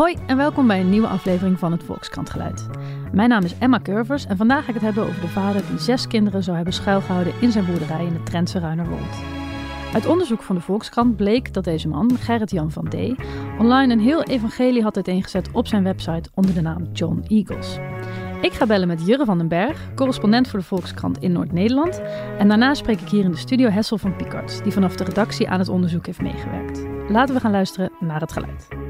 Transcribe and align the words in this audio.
Hoi 0.00 0.16
en 0.26 0.36
welkom 0.36 0.66
bij 0.66 0.80
een 0.80 0.90
nieuwe 0.90 1.06
aflevering 1.06 1.58
van 1.58 1.72
het 1.72 1.84
Volkskrant 1.84 2.30
Geluid. 2.30 2.66
Mijn 3.12 3.28
naam 3.28 3.44
is 3.44 3.58
Emma 3.58 3.80
Curvers 3.82 4.26
en 4.26 4.36
vandaag 4.36 4.62
ga 4.62 4.68
ik 4.68 4.74
het 4.74 4.82
hebben 4.82 5.04
over 5.04 5.20
de 5.20 5.28
vader 5.28 5.62
die 5.68 5.78
zes 5.78 6.06
kinderen 6.06 6.42
zou 6.42 6.56
hebben 6.56 6.74
schuilgehouden 6.74 7.32
in 7.40 7.52
zijn 7.52 7.66
boerderij 7.66 8.04
in 8.04 8.12
de 8.12 8.22
Trentse 8.22 8.58
Ruinerwold. 8.58 9.22
Uit 9.94 10.06
onderzoek 10.06 10.42
van 10.42 10.54
de 10.54 10.60
Volkskrant 10.60 11.16
bleek 11.16 11.52
dat 11.52 11.64
deze 11.64 11.88
man, 11.88 12.16
Gerrit-Jan 12.18 12.70
van 12.70 12.88
D., 12.88 12.94
online 13.58 13.92
een 13.92 14.00
heel 14.00 14.22
evangelie 14.22 14.82
had 14.82 14.94
uiteengezet 14.94 15.48
op 15.52 15.66
zijn 15.66 15.82
website 15.82 16.30
onder 16.34 16.54
de 16.54 16.62
naam 16.62 16.88
John 16.92 17.24
Eagles. 17.28 17.78
Ik 18.40 18.52
ga 18.52 18.66
bellen 18.66 18.88
met 18.88 19.06
Jurre 19.06 19.24
van 19.24 19.38
den 19.38 19.48
Berg, 19.48 19.94
correspondent 19.94 20.48
voor 20.48 20.58
de 20.58 20.64
Volkskrant 20.64 21.18
in 21.18 21.32
Noord-Nederland. 21.32 22.02
En 22.38 22.48
daarna 22.48 22.74
spreek 22.74 23.00
ik 23.00 23.08
hier 23.08 23.24
in 23.24 23.30
de 23.30 23.36
studio 23.36 23.68
Hessel 23.68 23.98
van 23.98 24.16
Picard, 24.16 24.62
die 24.62 24.72
vanaf 24.72 24.96
de 24.96 25.04
redactie 25.04 25.48
aan 25.48 25.58
het 25.58 25.68
onderzoek 25.68 26.06
heeft 26.06 26.22
meegewerkt. 26.22 26.86
Laten 27.08 27.34
we 27.34 27.40
gaan 27.40 27.50
luisteren 27.50 27.92
naar 28.00 28.20
het 28.20 28.32
geluid. 28.32 28.89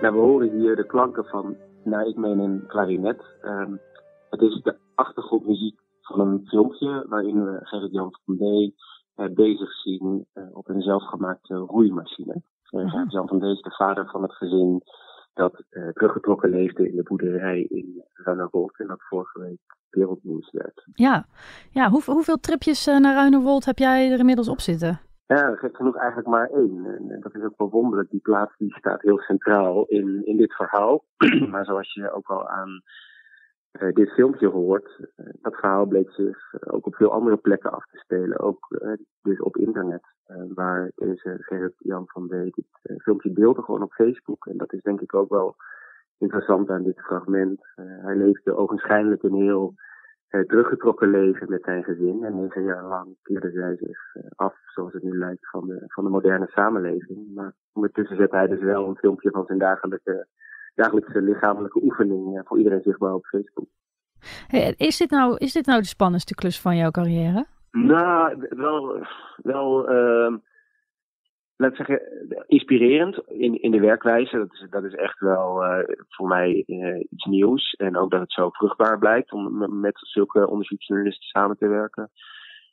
Nou, 0.00 0.14
we 0.14 0.20
horen 0.20 0.50
hier 0.50 0.76
de 0.76 0.86
klanken 0.86 1.24
van, 1.24 1.56
nou 1.84 2.08
ik 2.08 2.16
meen 2.16 2.38
een 2.38 2.66
klarinet. 2.66 3.22
Um, 3.42 3.80
het 4.30 4.40
is 4.40 4.62
de 4.62 4.76
achtergrondmuziek 4.94 5.80
van 6.00 6.20
een 6.20 6.46
filmpje 6.46 7.04
waarin 7.08 7.44
we 7.44 7.58
Gerrit-Jan 7.62 8.14
van 8.24 8.36
D. 8.36 8.40
Uh, 8.40 9.34
bezig 9.34 9.72
zien 9.72 10.26
uh, 10.34 10.44
op 10.52 10.68
een 10.68 10.82
zelfgemaakte 10.82 11.54
roeimachine. 11.54 12.42
Uh, 12.70 12.90
Gerrit-Jan 12.90 13.28
van 13.28 13.40
D. 13.40 13.42
is 13.42 13.62
de 13.62 13.74
vader 13.76 14.10
van 14.10 14.22
het 14.22 14.32
gezin 14.32 14.82
dat 15.34 15.64
teruggetrokken 15.92 16.50
leefde 16.50 16.88
in 16.88 16.96
de 16.96 17.02
boerderij 17.02 17.60
in 17.60 18.04
Ruinerwold 18.12 18.78
en 18.78 18.86
dat 18.86 19.02
vorige 19.08 19.40
week 19.40 19.60
wereldnieuws 19.90 20.50
werd. 20.50 20.84
Ja, 20.94 21.26
ja 21.70 21.88
hoe, 21.90 22.02
hoeveel 22.06 22.40
tripjes 22.40 22.86
naar 22.86 23.14
Ruinerwold 23.14 23.64
heb 23.64 23.78
jij 23.78 24.12
er 24.12 24.18
inmiddels 24.18 24.48
op 24.48 24.60
zitten? 24.60 25.09
Ja, 25.36 25.54
gek 25.54 25.76
genoeg 25.76 25.96
eigenlijk 25.96 26.28
maar 26.28 26.48
één. 26.48 26.86
En 26.86 27.20
dat 27.20 27.34
is 27.34 27.42
ook 27.42 27.58
wel 27.58 27.70
wonderlijk. 27.70 28.10
Die 28.10 28.20
plaats 28.20 28.56
die 28.56 28.74
staat 28.78 29.02
heel 29.02 29.18
centraal 29.18 29.84
in, 29.86 30.26
in 30.26 30.36
dit 30.36 30.54
verhaal. 30.54 31.04
maar 31.50 31.64
zoals 31.64 31.92
je 31.94 32.12
ook 32.12 32.28
al 32.28 32.48
aan 32.48 32.82
uh, 33.80 33.92
dit 33.92 34.10
filmpje 34.10 34.46
hoort, 34.46 34.98
uh, 34.98 35.26
dat 35.42 35.54
verhaal 35.54 35.86
bleek 35.86 36.10
zich 36.10 36.52
uh, 36.52 36.74
ook 36.74 36.86
op 36.86 36.94
veel 36.94 37.12
andere 37.12 37.36
plekken 37.36 37.72
af 37.72 37.86
te 37.86 37.98
spelen. 37.98 38.38
Ook 38.40 38.80
dus 39.22 39.40
op 39.40 39.56
internet, 39.56 40.02
waar 40.54 40.90
deze 40.94 41.36
Gerrit-Jan 41.40 42.04
van 42.06 42.26
D. 42.26 42.30
dit 42.30 43.00
filmpje 43.02 43.32
deelde 43.32 43.62
gewoon 43.62 43.82
op 43.82 43.92
Facebook. 43.92 44.46
En 44.46 44.56
dat 44.56 44.72
is 44.72 44.82
denk 44.82 45.00
ik 45.00 45.14
ook 45.14 45.28
wel 45.28 45.56
interessant 46.18 46.70
aan 46.70 46.82
dit 46.82 47.00
fragment. 47.00 47.60
hij 47.76 48.16
leefde 48.16 48.56
ogenschijnlijk 48.56 49.22
een 49.22 49.34
heel 49.34 49.74
teruggetrokken 50.30 51.10
leven 51.10 51.50
met 51.50 51.62
zijn 51.62 51.84
gezin. 51.84 52.24
En 52.24 52.40
negen 52.40 52.62
jaar 52.62 52.84
lang 52.84 53.16
keerde 53.22 53.50
zij 53.50 53.76
zich 53.76 53.98
af, 54.36 54.54
zoals 54.74 54.92
het 54.92 55.02
nu 55.02 55.18
lijkt, 55.18 55.50
van 55.50 55.66
de, 55.66 55.84
van 55.86 56.04
de 56.04 56.10
moderne 56.10 56.46
samenleving. 56.46 57.34
Maar 57.34 57.52
ondertussen 57.72 58.16
zet 58.16 58.30
hij 58.30 58.46
dus 58.46 58.60
wel 58.60 58.88
een 58.88 58.96
filmpje 58.96 59.30
van 59.30 59.44
zijn 59.46 59.58
dagelijke 59.58 60.26
dagelijkse 60.74 61.22
lichamelijke 61.22 61.82
oefening 61.82 62.38
eh, 62.38 62.42
voor 62.44 62.58
iedereen 62.58 62.82
zichtbaar 62.82 63.14
op 63.14 63.24
Facebook. 63.24 63.66
Hey, 64.46 64.74
is, 64.76 64.96
dit 64.96 65.10
nou, 65.10 65.36
is 65.36 65.52
dit 65.52 65.66
nou 65.66 65.80
de 65.80 65.86
spannendste 65.86 66.34
klus 66.34 66.60
van 66.60 66.76
jouw 66.76 66.90
carrière? 66.90 67.46
Nou, 67.70 68.46
wel, 68.48 69.06
wel 69.36 69.92
uh, 69.92 70.34
laat 71.60 71.76
zeggen, 71.76 72.00
inspirerend 72.46 73.18
in, 73.28 73.62
in 73.62 73.70
de 73.70 73.80
werkwijze. 73.80 74.36
Dat 74.36 74.52
is, 74.52 74.66
dat 74.70 74.84
is 74.84 74.94
echt 74.94 75.18
wel 75.18 75.64
uh, 75.64 75.78
voor 76.08 76.28
mij 76.28 76.64
uh, 76.66 77.00
iets 77.10 77.24
nieuws. 77.24 77.72
En 77.72 77.96
ook 77.96 78.10
dat 78.10 78.20
het 78.20 78.32
zo 78.32 78.50
vruchtbaar 78.50 78.98
blijkt 78.98 79.32
om 79.32 79.80
met 79.80 79.98
zulke 79.98 80.48
onderzoeksjournalisten 80.48 81.26
samen 81.26 81.56
te 81.56 81.68
werken. 81.68 82.10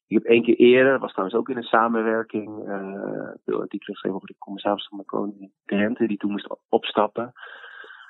Ik 0.07 0.17
heb 0.17 0.23
één 0.23 0.43
keer 0.43 0.55
eerder, 0.55 0.99
was 0.99 1.11
trouwens 1.11 1.37
ook 1.37 1.49
in 1.49 1.57
een 1.57 1.63
samenwerking, 1.63 2.67
uh, 2.67 3.29
veel 3.45 3.61
artikelen 3.61 3.93
geschreven 3.93 4.15
over 4.15 4.27
de 4.27 4.37
commissaris 4.37 4.87
van 4.87 4.97
de 4.97 5.05
Koning 5.05 5.51
Rente, 5.65 6.07
die 6.07 6.17
toen 6.17 6.31
moest 6.31 6.57
opstappen. 6.69 7.31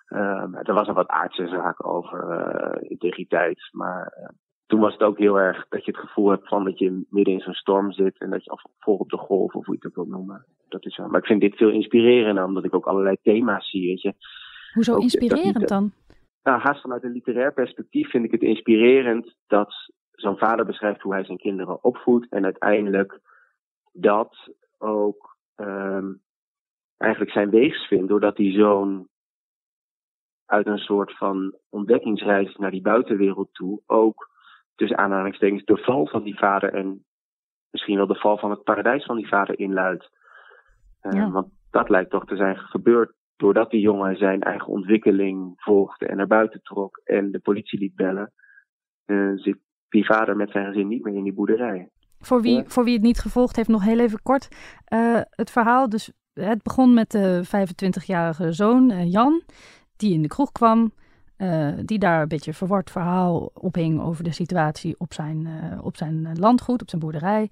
Um, 0.09 0.55
er 0.55 0.73
was 0.73 0.87
een 0.87 0.93
wat 0.93 1.07
aardse 1.07 1.47
zaak 1.47 1.87
over 1.87 2.81
integriteit. 2.81 3.69
Maar 3.71 4.31
toen 4.67 4.79
was 4.79 4.93
het 4.93 5.01
ook 5.01 5.17
heel 5.17 5.39
erg 5.39 5.67
dat 5.69 5.85
je 5.85 5.91
het 5.91 5.99
gevoel 5.99 6.29
hebt 6.29 6.47
van 6.47 6.63
dat 6.63 6.79
je 6.79 7.05
midden 7.09 7.33
in 7.33 7.39
zo'n 7.39 7.53
storm 7.53 7.91
zit. 7.91 8.19
En 8.19 8.29
dat 8.29 8.43
je 8.43 8.59
vol 8.79 8.97
op 8.97 9.09
de 9.09 9.17
golf 9.17 9.53
of 9.53 9.65
hoe 9.65 9.77
je 9.79 9.87
het 9.87 9.97
ook 9.97 10.05
wil 10.05 10.17
noemen. 10.17 10.45
Dat 10.69 10.85
is, 10.85 10.97
uh, 10.97 11.07
maar 11.07 11.19
ik 11.19 11.25
vind 11.25 11.41
dit 11.41 11.55
veel 11.55 11.69
inspirerender 11.69 12.43
omdat 12.43 12.65
ik 12.65 12.75
ook 12.75 12.85
allerlei 12.85 13.17
thema's 13.21 13.69
zie. 13.69 13.87
Weet 13.87 14.01
je. 14.01 14.13
Hoezo 14.73 14.95
ook, 14.95 15.01
inspirerend 15.01 15.67
dan? 15.67 15.91
Nou, 16.43 16.61
haast 16.61 16.81
vanuit 16.81 17.03
een 17.03 17.11
literair 17.11 17.53
perspectief 17.53 18.09
vind 18.09 18.25
ik 18.25 18.31
het 18.31 18.41
inspirerend 18.41 19.35
dat 19.47 19.73
zo'n 20.11 20.37
vader 20.37 20.65
beschrijft 20.65 21.01
hoe 21.01 21.13
hij 21.13 21.23
zijn 21.23 21.37
kinderen 21.37 21.83
opvoedt. 21.83 22.29
En 22.29 22.43
uiteindelijk 22.43 23.19
dat 23.91 24.35
ook 24.77 25.37
um, 25.55 26.21
eigenlijk 26.97 27.31
zijn 27.31 27.49
weegs 27.49 27.87
vindt. 27.87 28.07
Doordat 28.07 28.37
hij 28.37 28.51
zo'n 28.51 29.07
uit 30.45 30.67
een 30.67 30.77
soort 30.77 31.17
van 31.17 31.55
ontdekkingsreis 31.69 32.55
naar 32.55 32.71
die 32.71 32.81
buitenwereld 32.81 33.53
toe 33.53 33.81
ook 33.85 34.35
tussen 34.77 34.97
aanhalingstekens 34.97 35.65
de 35.65 35.77
val 35.77 36.07
van 36.07 36.23
die 36.23 36.37
vader 36.37 36.73
en 36.73 37.05
misschien 37.69 37.97
wel 37.97 38.07
de 38.07 38.19
val 38.19 38.37
van 38.37 38.49
het 38.49 38.63
paradijs 38.63 39.05
van 39.05 39.15
die 39.15 39.27
vader 39.27 39.59
inluidt. 39.59 40.09
Uh, 41.01 41.11
ja. 41.11 41.31
Want 41.31 41.47
dat 41.71 41.89
lijkt 41.89 42.09
toch 42.09 42.25
te 42.25 42.35
zijn 42.35 42.57
gebeurd 42.57 43.13
doordat 43.35 43.71
die 43.71 43.81
jongen 43.81 44.17
zijn 44.17 44.41
eigen 44.41 44.67
ontwikkeling 44.67 45.53
volgde 45.55 46.05
en 46.05 46.17
naar 46.17 46.27
buiten 46.27 46.61
trok 46.61 47.01
en 47.03 47.31
de 47.31 47.39
politie 47.39 47.79
liet 47.79 47.95
bellen. 47.95 48.33
Uh, 49.05 49.31
zit 49.35 49.57
die 49.89 50.05
vader 50.05 50.35
met 50.35 50.51
zijn 50.51 50.65
gezin 50.65 50.87
niet 50.87 51.03
meer 51.03 51.15
in 51.15 51.23
die 51.23 51.33
boerderij. 51.33 51.89
Voor 52.19 52.41
wie, 52.41 52.63
voor 52.67 52.83
wie 52.83 52.93
het 52.93 53.01
niet 53.01 53.19
gevolgd 53.19 53.55
heeft, 53.55 53.67
nog 53.67 53.83
heel 53.83 53.99
even 53.99 54.21
kort. 54.21 54.47
Uh, 54.93 55.21
het 55.29 55.51
verhaal, 55.51 55.89
dus 55.89 56.11
het 56.33 56.63
begon 56.63 56.93
met 56.93 57.11
de 57.11 57.41
25-jarige 57.45 58.51
zoon 58.51 59.09
Jan 59.09 59.41
die 59.95 60.13
in 60.13 60.21
de 60.21 60.27
kroeg 60.27 60.51
kwam. 60.51 60.91
Uh, 61.37 61.69
die 61.85 61.99
daar 61.99 62.21
een 62.21 62.27
beetje 62.27 62.53
verward 62.53 62.91
verhaal 62.91 63.51
ophing 63.53 64.01
over 64.01 64.23
de 64.23 64.31
situatie 64.31 64.95
op 64.97 65.13
zijn, 65.13 65.47
uh, 65.47 65.85
op 65.85 65.97
zijn 65.97 66.39
landgoed, 66.39 66.81
op 66.81 66.89
zijn 66.89 67.01
boerderij. 67.01 67.49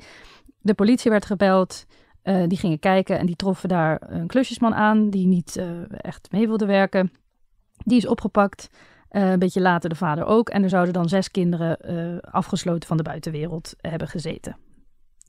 De 0.61 0.73
politie 0.73 1.11
werd 1.11 1.25
gebeld. 1.25 1.85
Uh, 2.23 2.43
die 2.47 2.57
gingen 2.57 2.79
kijken 2.79 3.19
en 3.19 3.25
die 3.25 3.35
troffen 3.35 3.69
daar 3.69 4.01
een 4.01 4.27
klusjesman 4.27 4.75
aan 4.75 5.09
die 5.09 5.27
niet 5.27 5.61
echt 5.89 6.31
mee 6.31 6.47
wilde 6.47 6.65
werken. 6.65 7.11
Die 7.77 7.97
is 7.97 8.07
opgepakt. 8.07 8.69
een 9.09 9.39
beetje 9.39 9.61
later 9.61 9.89
de 9.89 9.95
vader 9.95 10.25
ook. 10.25 10.49
En 10.49 10.63
er 10.63 10.69
zouden 10.69 10.93
dan 10.93 11.09
zes 11.09 11.31
kinderen 11.31 12.21
afgesloten 12.21 12.87
van 12.87 12.97
de 12.97 13.03
buitenwereld 13.03 13.73
hebben 13.81 14.07
gezeten. 14.07 14.64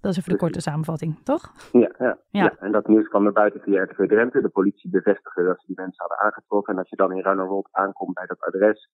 Dat 0.06 0.15
is 0.15 0.21
even 0.21 0.33
de 0.33 0.44
korte 0.44 0.61
samenvatting, 0.61 1.19
toch? 1.22 1.53
Ja, 1.72 1.91
ja, 1.99 2.19
ja. 2.31 2.43
ja. 2.43 2.56
en 2.59 2.72
dat 2.72 2.89
nieuws 2.89 3.09
kwam 3.09 3.22
naar 3.22 3.33
buiten 3.33 3.61
via 3.61 3.83
RTV 3.83 4.09
Drenthe. 4.09 4.41
De 4.41 4.49
politie 4.49 4.91
bevestigde 4.91 5.44
dat 5.44 5.61
ze 5.61 5.67
die 5.67 5.77
mensen 5.77 6.05
hadden 6.05 6.19
aangetrokken. 6.19 6.72
En 6.72 6.78
als 6.78 6.89
je 6.89 6.97
dan 6.97 7.12
in 7.12 7.22
Ruinerwold 7.22 7.69
aankomt 7.71 8.15
bij 8.15 8.27
dat 8.27 8.41
adres, 8.41 8.91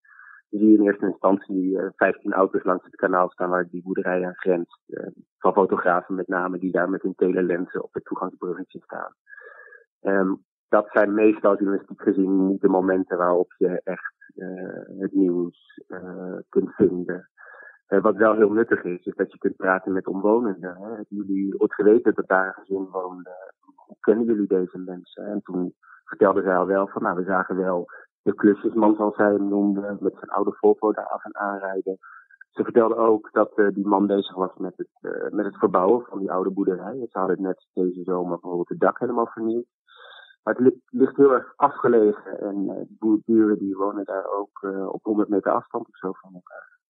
zie 0.50 0.68
je 0.68 0.78
in 0.78 0.84
eerste 0.84 1.06
instantie 1.06 1.70
uh, 1.70 1.86
15 1.96 2.32
auto's 2.32 2.64
langs 2.64 2.84
het 2.84 2.94
kanaal 2.94 3.30
staan 3.30 3.50
waar 3.50 3.68
die 3.68 3.82
boerderij 3.82 4.26
aan 4.26 4.34
grenst. 4.34 4.80
Uh, 4.86 5.06
van 5.38 5.52
fotografen 5.52 6.14
met 6.14 6.28
name 6.28 6.58
die 6.58 6.72
daar 6.72 6.90
met 6.90 7.02
hun 7.02 7.14
telelensen 7.14 7.82
op 7.82 7.94
het 7.94 8.04
toegangsbruggetje 8.04 8.80
staan. 8.80 9.14
Um, 10.00 10.44
dat 10.68 10.88
zijn 10.92 11.14
meestal 11.14 11.56
journalistiek 11.56 12.02
gezien 12.02 12.46
niet 12.46 12.60
de 12.60 12.68
momenten 12.68 13.18
waarop 13.18 13.54
je 13.58 13.80
echt 13.84 14.14
uh, 14.36 15.00
het 15.00 15.12
nieuws 15.12 15.80
uh, 15.88 16.38
kunt 16.48 16.74
vinden. 16.74 17.30
Uh, 17.92 18.02
wat 18.02 18.16
wel 18.16 18.34
heel 18.34 18.52
nuttig 18.52 18.84
is, 18.84 19.04
is 19.04 19.14
dat 19.14 19.32
je 19.32 19.38
kunt 19.38 19.56
praten 19.56 19.92
met 19.92 20.06
omwonenden. 20.06 20.76
Hè. 20.76 20.88
Hebben 20.88 21.06
jullie 21.08 21.60
ooit 21.60 21.74
geweten 21.74 22.14
dat 22.14 22.28
daar 22.28 22.46
een 22.46 22.62
gezin 22.64 22.88
woonde? 22.90 23.52
Hoe 23.86 23.96
kennen 24.00 24.24
jullie 24.24 24.46
deze 24.46 24.78
mensen? 24.78 25.24
En 25.26 25.42
toen 25.42 25.74
vertelde 26.04 26.42
zij 26.42 26.56
al 26.56 26.66
wel 26.66 26.88
van, 26.88 27.02
nou, 27.02 27.16
we 27.16 27.24
zagen 27.24 27.56
wel 27.56 27.86
de 28.22 28.34
klusjesman, 28.34 28.94
zoals 28.94 29.16
zij 29.16 29.32
hem 29.32 29.48
noemde, 29.48 29.96
met 30.00 30.12
zijn 30.12 30.30
oude 30.30 30.52
Volvo 30.52 30.92
daar 30.92 31.06
af 31.06 31.24
en 31.24 31.36
aanrijden. 31.36 31.98
Ze 32.50 32.62
vertelde 32.62 32.96
ook 32.96 33.32
dat 33.32 33.58
uh, 33.58 33.68
die 33.74 33.86
man 33.86 34.06
bezig 34.06 34.34
was 34.34 34.56
met 34.56 34.76
het, 34.76 34.88
uh, 35.00 35.30
met 35.30 35.44
het 35.44 35.58
verbouwen 35.58 36.04
van 36.04 36.18
die 36.18 36.32
oude 36.32 36.50
boerderij. 36.50 37.06
Ze 37.10 37.18
hadden 37.18 37.42
net 37.42 37.66
deze 37.72 38.02
zomer 38.02 38.30
bijvoorbeeld 38.30 38.68
het 38.68 38.80
dak 38.80 38.98
helemaal 38.98 39.26
vernieuwd. 39.26 39.66
Maar 40.42 40.54
het 40.54 40.74
ligt 40.90 41.16
heel 41.16 41.32
erg 41.32 41.52
afgelegen 41.56 42.40
en 42.40 42.86
uh, 43.00 43.14
buren 43.24 43.58
die 43.58 43.76
wonen 43.76 44.04
daar 44.04 44.26
ook 44.26 44.62
op 44.92 45.02
100 45.02 45.28
meter 45.28 45.52
afstand 45.52 45.88
of 45.88 45.96
zo 45.96 46.12
van 46.12 46.34
elkaar. 46.34 46.80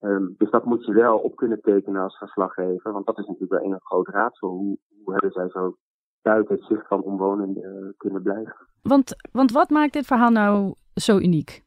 Um, 0.00 0.34
dus 0.38 0.50
dat 0.50 0.64
moet 0.64 0.84
je 0.84 0.92
wel 0.92 1.18
op 1.18 1.36
kunnen 1.36 1.60
tekenen 1.60 2.02
als 2.02 2.18
verslaggever, 2.18 2.92
want 2.92 3.06
dat 3.06 3.18
is 3.18 3.26
natuurlijk 3.26 3.62
wel 3.62 3.72
een 3.72 3.80
groot 3.80 4.08
raadsel. 4.08 4.48
Hoe, 4.48 4.78
hoe 5.04 5.12
hebben 5.12 5.32
zij 5.32 5.48
zo 5.48 5.76
buiten 6.22 6.54
het 6.54 6.64
zicht 6.64 6.86
van 6.86 7.02
omwonenden 7.02 7.64
uh, 7.64 7.92
kunnen 7.96 8.22
blijven? 8.22 8.56
Want, 8.82 9.16
want 9.32 9.52
wat 9.52 9.70
maakt 9.70 9.92
dit 9.92 10.06
verhaal 10.06 10.30
nou 10.30 10.74
zo 10.94 11.18
uniek? 11.18 11.62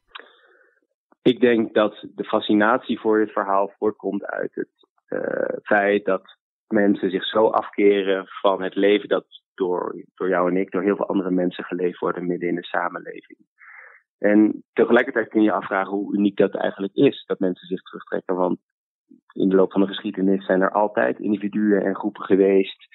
Ik 1.22 1.40
denk 1.40 1.74
dat 1.74 2.06
de 2.14 2.24
fascinatie 2.24 3.00
voor 3.00 3.18
dit 3.18 3.32
verhaal 3.32 3.72
voortkomt 3.78 4.24
uit 4.24 4.54
het 4.54 4.88
uh, 5.08 5.58
feit 5.62 6.04
dat 6.04 6.22
mensen 6.68 7.10
zich 7.10 7.24
zo 7.24 7.46
afkeren 7.46 8.26
van 8.26 8.62
het 8.62 8.74
leven 8.74 9.08
dat 9.08 9.26
door, 9.54 10.04
door 10.14 10.28
jou 10.28 10.50
en 10.50 10.56
ik, 10.56 10.70
door 10.70 10.82
heel 10.82 10.96
veel 10.96 11.08
andere 11.08 11.30
mensen 11.30 11.64
geleefd 11.64 11.98
wordt 11.98 12.20
midden 12.20 12.48
in 12.48 12.54
de 12.54 12.64
samenleving. 12.64 13.38
En 14.22 14.64
tegelijkertijd 14.72 15.28
kun 15.28 15.42
je 15.42 15.52
afvragen 15.52 15.92
hoe 15.92 16.14
uniek 16.14 16.36
dat 16.36 16.54
eigenlijk 16.54 16.94
is, 16.94 17.24
dat 17.26 17.38
mensen 17.38 17.66
zich 17.66 17.82
terugtrekken. 17.82 18.34
Want 18.34 18.58
in 19.32 19.48
de 19.48 19.56
loop 19.56 19.72
van 19.72 19.80
de 19.80 19.86
geschiedenis 19.86 20.44
zijn 20.44 20.60
er 20.60 20.72
altijd 20.72 21.18
individuen 21.18 21.82
en 21.82 21.94
groepen 21.94 22.22
geweest 22.22 22.86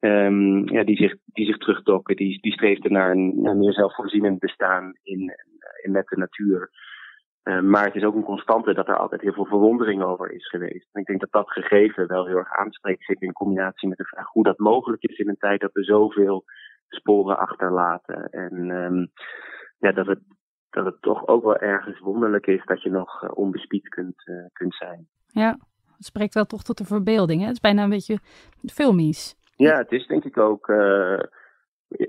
um, 0.00 0.68
ja, 0.68 0.84
die, 0.84 0.96
zich, 0.96 1.14
die 1.24 1.46
zich 1.46 1.58
terugtrokken, 1.58 2.16
die, 2.16 2.40
die 2.40 2.52
streefden 2.52 2.92
naar 2.92 3.10
een, 3.10 3.42
naar 3.42 3.56
meer 3.56 3.72
zelfvoorzienend 3.72 4.38
bestaan 4.38 4.92
in, 5.02 5.34
in, 5.82 5.92
met 5.92 6.06
de 6.06 6.16
natuur. 6.16 6.70
Um, 7.42 7.70
maar 7.70 7.84
het 7.84 7.94
is 7.94 8.04
ook 8.04 8.14
een 8.14 8.32
constante 8.32 8.74
dat 8.74 8.88
er 8.88 8.96
altijd 8.96 9.20
heel 9.20 9.32
veel 9.32 9.46
verwondering 9.46 10.02
over 10.02 10.32
is 10.32 10.48
geweest. 10.48 10.88
En 10.92 11.00
ik 11.00 11.06
denk 11.06 11.20
dat 11.20 11.32
dat 11.32 11.50
gegeven 11.50 12.06
wel 12.06 12.26
heel 12.26 12.36
erg 12.36 12.52
aanspreekt, 12.52 13.04
zeker 13.04 13.26
in 13.26 13.32
combinatie 13.32 13.88
met 13.88 13.98
de 13.98 14.04
vraag 14.04 14.26
hoe 14.26 14.44
dat 14.44 14.58
mogelijk 14.58 15.02
is 15.02 15.18
in 15.18 15.28
een 15.28 15.36
tijd 15.36 15.60
dat 15.60 15.72
we 15.72 15.84
zoveel 15.84 16.44
sporen 16.88 17.38
achterlaten. 17.38 18.28
En 18.30 18.70
um, 18.70 19.10
ja, 19.78 19.92
dat 19.92 20.06
het, 20.06 20.20
dat 20.74 20.84
het 20.84 21.02
toch 21.02 21.26
ook 21.26 21.42
wel 21.42 21.56
ergens 21.56 21.98
wonderlijk 21.98 22.46
is 22.46 22.64
dat 22.64 22.82
je 22.82 22.90
nog 22.90 23.22
uh, 23.22 23.30
onbespied 23.34 23.88
kunt, 23.88 24.22
uh, 24.24 24.44
kunt 24.52 24.74
zijn. 24.74 25.08
Ja, 25.26 25.58
het 25.96 26.06
spreekt 26.06 26.34
wel 26.34 26.44
toch 26.44 26.62
tot 26.62 26.78
de 26.78 26.84
verbeelding. 26.84 27.40
Hè? 27.40 27.46
Het 27.46 27.54
is 27.54 27.60
bijna 27.60 27.82
een 27.82 27.90
beetje 27.90 28.18
filmisch. 28.66 29.34
Ja, 29.56 29.76
het 29.76 29.92
is 29.92 30.06
denk 30.06 30.24
ik 30.24 30.38
ook. 30.38 30.68
Uh, 30.68 31.20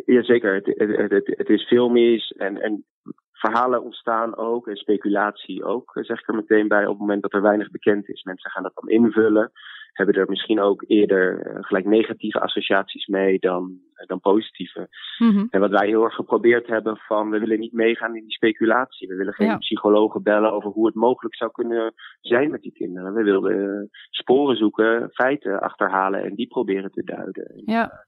ja, 0.06 0.24
zeker. 0.24 0.54
Het, 0.54 0.66
het, 0.66 1.12
het, 1.12 1.34
het, 1.38 1.50
is 1.50 1.68
filmisch 1.68 2.32
en, 2.32 2.62
en 2.62 2.86
verhalen 3.32 3.84
ontstaan 3.84 4.38
ook 4.38 4.68
en 4.68 4.76
speculatie 4.76 5.64
ook, 5.64 5.92
zeg 5.94 6.20
ik 6.20 6.28
er 6.28 6.36
meteen 6.36 6.68
bij, 6.68 6.84
op 6.84 6.92
het 6.92 7.00
moment 7.00 7.22
dat 7.22 7.34
er 7.34 7.42
weinig 7.42 7.72
bekend 7.72 8.10
is. 8.10 8.24
Mensen 8.24 8.52
gaan 8.52 8.64
dat 8.64 8.76
dan 8.76 8.90
invullen, 8.90 9.52
hebben 9.98 10.16
er 10.16 10.30
misschien 10.30 10.60
ook 10.60 10.84
eerder 10.88 11.48
uh, 11.48 11.64
gelijk 11.64 11.86
negatieve 11.86 12.40
associaties 12.40 13.06
mee 13.06 13.40
dan, 13.40 13.80
uh, 13.96 14.08
dan 14.08 14.20
positieve. 14.20 14.88
Mm-hmm. 15.18 15.48
En 15.50 15.60
wat 15.60 15.72
wij 15.72 15.88
heel 15.88 16.04
erg 16.04 16.16
geprobeerd 16.16 16.68
hebben 16.68 16.98
van, 16.98 17.30
we 17.30 17.40
willen 17.40 17.60
niet 17.60 17.74
meegaan 17.74 18.16
in 18.16 18.22
die 18.22 18.34
speculatie. 18.34 19.08
We 19.08 19.16
willen 19.16 19.34
geen 19.34 19.48
ja. 19.48 19.58
psychologen 19.58 20.24
bellen 20.24 20.52
over 20.52 20.70
hoe 20.70 20.86
het 20.86 20.96
mogelijk 20.96 21.36
zou 21.36 21.52
kunnen 21.52 21.94
zijn 22.22 22.52
met 22.52 22.62
die 22.62 22.74
kinderen. 22.74 23.14
We 23.14 23.24
wilden 23.24 23.58
uh, 23.58 23.88
sporen 24.10 24.56
zoeken, 24.56 25.10
feiten 25.14 25.60
achterhalen 25.60 26.24
en 26.24 26.36
die 26.36 26.48
proberen 26.48 26.92
te 26.92 27.04
duiden. 27.04 27.62
Ja. 27.66 28.06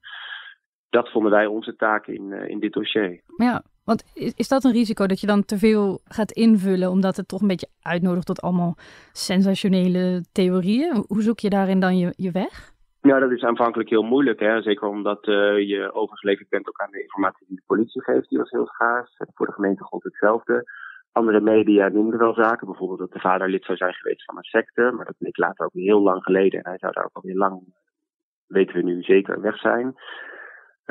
dat 0.90 1.12
vonden 1.12 1.32
wij 1.32 1.46
onze 1.46 1.76
taak 1.76 2.08
in, 2.08 2.32
in 2.32 2.60
dit 2.60 2.74
dossier. 2.74 3.22
Ja, 3.38 3.64
want 3.90 4.04
is, 4.36 4.48
dat 4.48 4.64
een 4.64 4.72
risico 4.72 5.08
dat 5.08 5.20
je 5.22 5.28
dan 5.28 5.46
te 5.46 5.58
veel 5.58 6.00
gaat 6.06 6.32
invullen, 6.32 6.90
omdat 6.90 7.16
het 7.16 7.28
toch 7.28 7.42
een 7.42 7.48
beetje 7.48 7.70
uitnodigt 7.82 8.26
tot 8.26 8.42
allemaal 8.42 8.76
sensationele 9.12 10.24
theorieën? 10.32 11.04
Hoe 11.08 11.22
zoek 11.22 11.40
je 11.40 11.50
daarin 11.50 11.80
dan 11.80 11.98
je, 11.98 12.14
je 12.16 12.32
weg? 12.32 12.74
Ja, 13.02 13.20
dat 13.20 13.32
is 13.32 13.44
aanvankelijk 13.44 13.90
heel 13.90 14.04
moeilijk. 14.04 14.40
Hè? 14.40 14.62
Zeker 14.62 14.88
omdat 14.88 15.28
uh, 15.28 15.36
je 15.68 15.94
overgeleverd 15.94 16.50
bent 16.50 16.68
ook 16.68 16.82
aan 16.82 16.92
de 16.92 17.02
informatie 17.02 17.46
die 17.48 17.56
de 17.56 17.64
politie 17.66 18.04
geeft. 18.04 18.30
Die 18.30 18.38
was 18.38 18.52
heel 18.52 18.68
schaars. 18.68 19.16
Voor 19.34 19.46
de 19.46 19.52
gemeente 19.52 19.84
gold 19.84 20.04
hetzelfde. 20.04 20.72
Andere 21.12 21.42
media 21.42 21.88
noemden 21.88 22.20
wel 22.20 22.34
zaken. 22.34 22.68
Bijvoorbeeld 22.68 23.00
dat 23.00 23.12
de 23.12 23.20
vader 23.20 23.50
lid 23.50 23.66
zou 23.66 23.78
zijn 23.78 23.94
geweest 23.94 24.24
van 24.24 24.38
een 24.38 24.44
secte. 24.44 24.92
Maar 24.96 25.06
dat 25.06 25.18
bleek 25.18 25.38
later 25.38 25.66
ook 25.66 25.74
heel 25.74 26.02
lang 26.02 26.24
geleden. 26.24 26.60
En 26.60 26.70
hij 26.70 26.78
zou 26.78 26.94
daar 26.94 27.06
ook 27.06 27.16
alweer 27.16 27.36
lang, 27.36 27.74
weten 28.48 28.76
we 28.76 28.82
nu 28.82 29.02
zeker, 29.02 29.42
weg 29.42 29.58
zijn. 29.58 29.96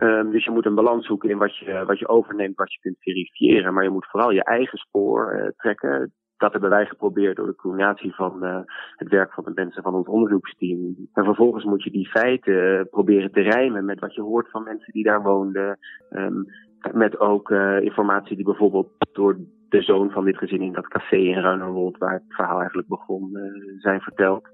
Um, 0.03 0.31
dus 0.31 0.45
je 0.45 0.51
moet 0.51 0.67
een 0.67 0.75
balans 0.75 1.07
zoeken 1.07 1.31
in 1.31 1.39
wat 1.39 1.57
je, 1.57 1.85
wat 1.87 1.99
je 1.99 2.09
overneemt, 2.09 2.57
wat 2.57 2.73
je 2.73 2.81
kunt 2.81 2.97
verifiëren. 2.99 3.75
Maar 3.75 3.83
je 3.83 3.91
moet 3.91 4.07
vooral 4.07 4.31
je 4.31 4.45
eigen 4.45 4.79
spoor 4.79 5.35
uh, 5.35 5.49
trekken. 5.57 6.13
Dat 6.37 6.53
hebben 6.53 6.71
wij 6.71 6.87
geprobeerd 6.87 7.37
door 7.37 7.47
de 7.47 7.55
combinatie 7.55 8.15
van 8.15 8.45
uh, 8.45 8.59
het 8.97 9.09
werk 9.09 9.33
van 9.33 9.45
de 9.45 9.53
mensen 9.55 9.83
van 9.83 9.95
ons 9.95 10.07
onderzoeksteam. 10.07 11.09
En 11.13 11.25
vervolgens 11.25 11.65
moet 11.65 11.83
je 11.83 11.91
die 11.91 12.09
feiten 12.09 12.55
uh, 12.55 12.81
proberen 12.91 13.33
te 13.33 13.41
rijmen 13.41 13.85
met 13.85 14.01
wat 14.01 14.15
je 14.15 14.23
hoort 14.23 14.51
van 14.51 14.63
mensen 14.63 14.93
die 14.93 15.05
daar 15.05 15.23
woonden. 15.23 15.79
Um, 16.11 16.45
met 16.93 17.21
ook 17.21 17.51
informatie 17.81 18.37
die 18.37 18.45
bijvoorbeeld 18.45 18.89
door 19.13 19.39
de 19.69 19.83
zoon 19.83 20.11
van 20.11 20.25
dit 20.25 20.37
gezin 20.37 20.61
in 20.61 20.73
dat 20.73 20.89
café 20.89 21.17
in 21.17 21.41
Ruinerwold, 21.41 21.99
waar 21.99 22.13
het 22.13 22.23
verhaal 22.29 22.59
eigenlijk 22.59 22.89
begon, 22.89 23.31
zijn 23.79 24.01
verteld. 24.01 24.49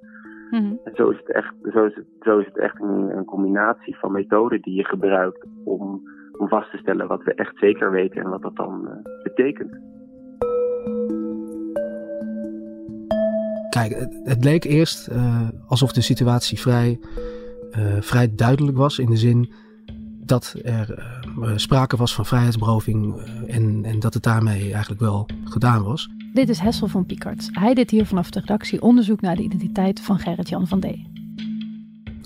En 0.53 0.81
zo 0.95 1.11
is 1.11 1.17
het 1.17 1.33
echt, 1.33 1.55
zo 1.73 1.85
is 1.85 1.95
het, 1.95 2.05
zo 2.21 2.39
is 2.39 2.47
het 2.47 2.59
echt 2.59 2.81
een, 2.81 3.17
een 3.17 3.25
combinatie 3.25 3.97
van 3.97 4.13
methoden 4.13 4.61
die 4.61 4.75
je 4.75 4.85
gebruikt 4.85 5.47
om, 5.65 6.03
om 6.39 6.49
vast 6.49 6.71
te 6.71 6.77
stellen 6.77 7.09
wat 7.09 7.23
we 7.23 7.35
echt 7.35 7.57
zeker 7.59 7.91
weten 7.91 8.23
en 8.23 8.31
wat 8.31 8.43
dat 8.43 8.57
dan 8.57 8.81
uh, 8.85 9.23
betekent. 9.23 9.71
Kijk, 13.71 13.95
het, 13.95 14.21
het 14.25 14.45
leek 14.45 14.65
eerst 14.65 15.09
uh, 15.09 15.49
alsof 15.67 15.93
de 15.93 16.01
situatie 16.01 16.61
vrij, 16.61 17.01
uh, 17.79 18.01
vrij 18.01 18.35
duidelijk 18.35 18.77
was 18.77 18.99
in 18.99 19.07
de 19.07 19.17
zin 19.17 19.53
dat 20.25 20.61
er 20.65 21.11
sprake 21.57 21.97
was 21.97 22.15
van 22.15 22.27
vrijheidsberoving 22.27 23.23
en, 23.47 23.85
en 23.85 24.01
dat 24.01 24.15
het 24.15 24.23
daarmee 24.23 24.73
eigenlijk 24.73 25.01
wel 25.01 25.29
gedaan 25.45 25.83
was. 25.83 26.11
Dit 26.33 26.49
is 26.49 26.59
Hessel 26.59 26.89
van 26.89 27.07
Picard. 27.07 27.49
Hij 27.51 27.75
deed 27.75 27.91
hier 27.91 28.07
vanaf 28.07 28.31
de 28.31 28.41
redactie 28.41 28.83
onderzoek 28.83 29.21
naar 29.21 29.37
de 29.37 29.43
identiteit 29.43 30.01
van 30.01 30.19
Gerrit-Jan 30.19 30.67
van 30.67 30.81
D. 30.81 30.87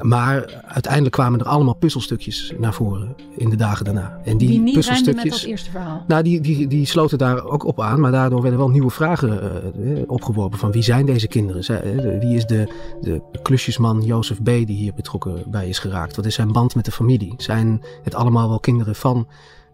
Maar 0.03 0.62
uiteindelijk 0.67 1.14
kwamen 1.14 1.41
er 1.41 1.47
allemaal 1.47 1.75
puzzelstukjes 1.75 2.53
naar 2.58 2.75
voren 2.75 3.14
in 3.37 3.50
de 3.50 3.56
dagen 3.56 3.85
daarna. 3.85 4.20
En 4.25 4.38
die, 4.38 4.49
die 4.49 4.61
niet 4.61 4.75
puzzelstukjes, 4.75 5.25
met 5.25 5.32
dat 5.32 5.43
eerste 5.43 5.70
verhaal. 5.70 6.05
Nou, 6.06 6.23
die, 6.23 6.41
die, 6.41 6.67
die 6.67 6.87
sloten 6.87 7.19
daar 7.19 7.44
ook 7.44 7.64
op 7.64 7.81
aan, 7.81 8.00
maar 8.00 8.11
daardoor 8.11 8.43
werden 8.43 8.58
wel 8.58 8.70
nieuwe 8.70 8.91
vragen 8.91 9.61
uh, 9.76 10.03
opgeworpen. 10.06 10.59
Van 10.59 10.73
wie 10.73 10.82
zijn 10.82 11.06
deze 11.06 11.29
kinderen? 11.29 11.64
Zij, 11.64 12.19
wie 12.20 12.35
is 12.37 12.47
de, 12.47 12.73
de 13.00 13.23
klusjesman 13.43 14.02
Jozef 14.02 14.43
B. 14.43 14.44
die 14.44 14.67
hier 14.67 14.94
betrokken 14.94 15.43
bij 15.47 15.69
is 15.69 15.79
geraakt? 15.79 16.17
Wat 16.17 16.26
is 16.26 16.35
zijn 16.35 16.52
band 16.52 16.75
met 16.75 16.85
de 16.85 16.93
familie? 16.93 17.35
Zijn 17.37 17.82
het 18.02 18.14
allemaal 18.14 18.49
wel 18.49 18.61
kinderen 18.61 18.94
van 18.94 19.26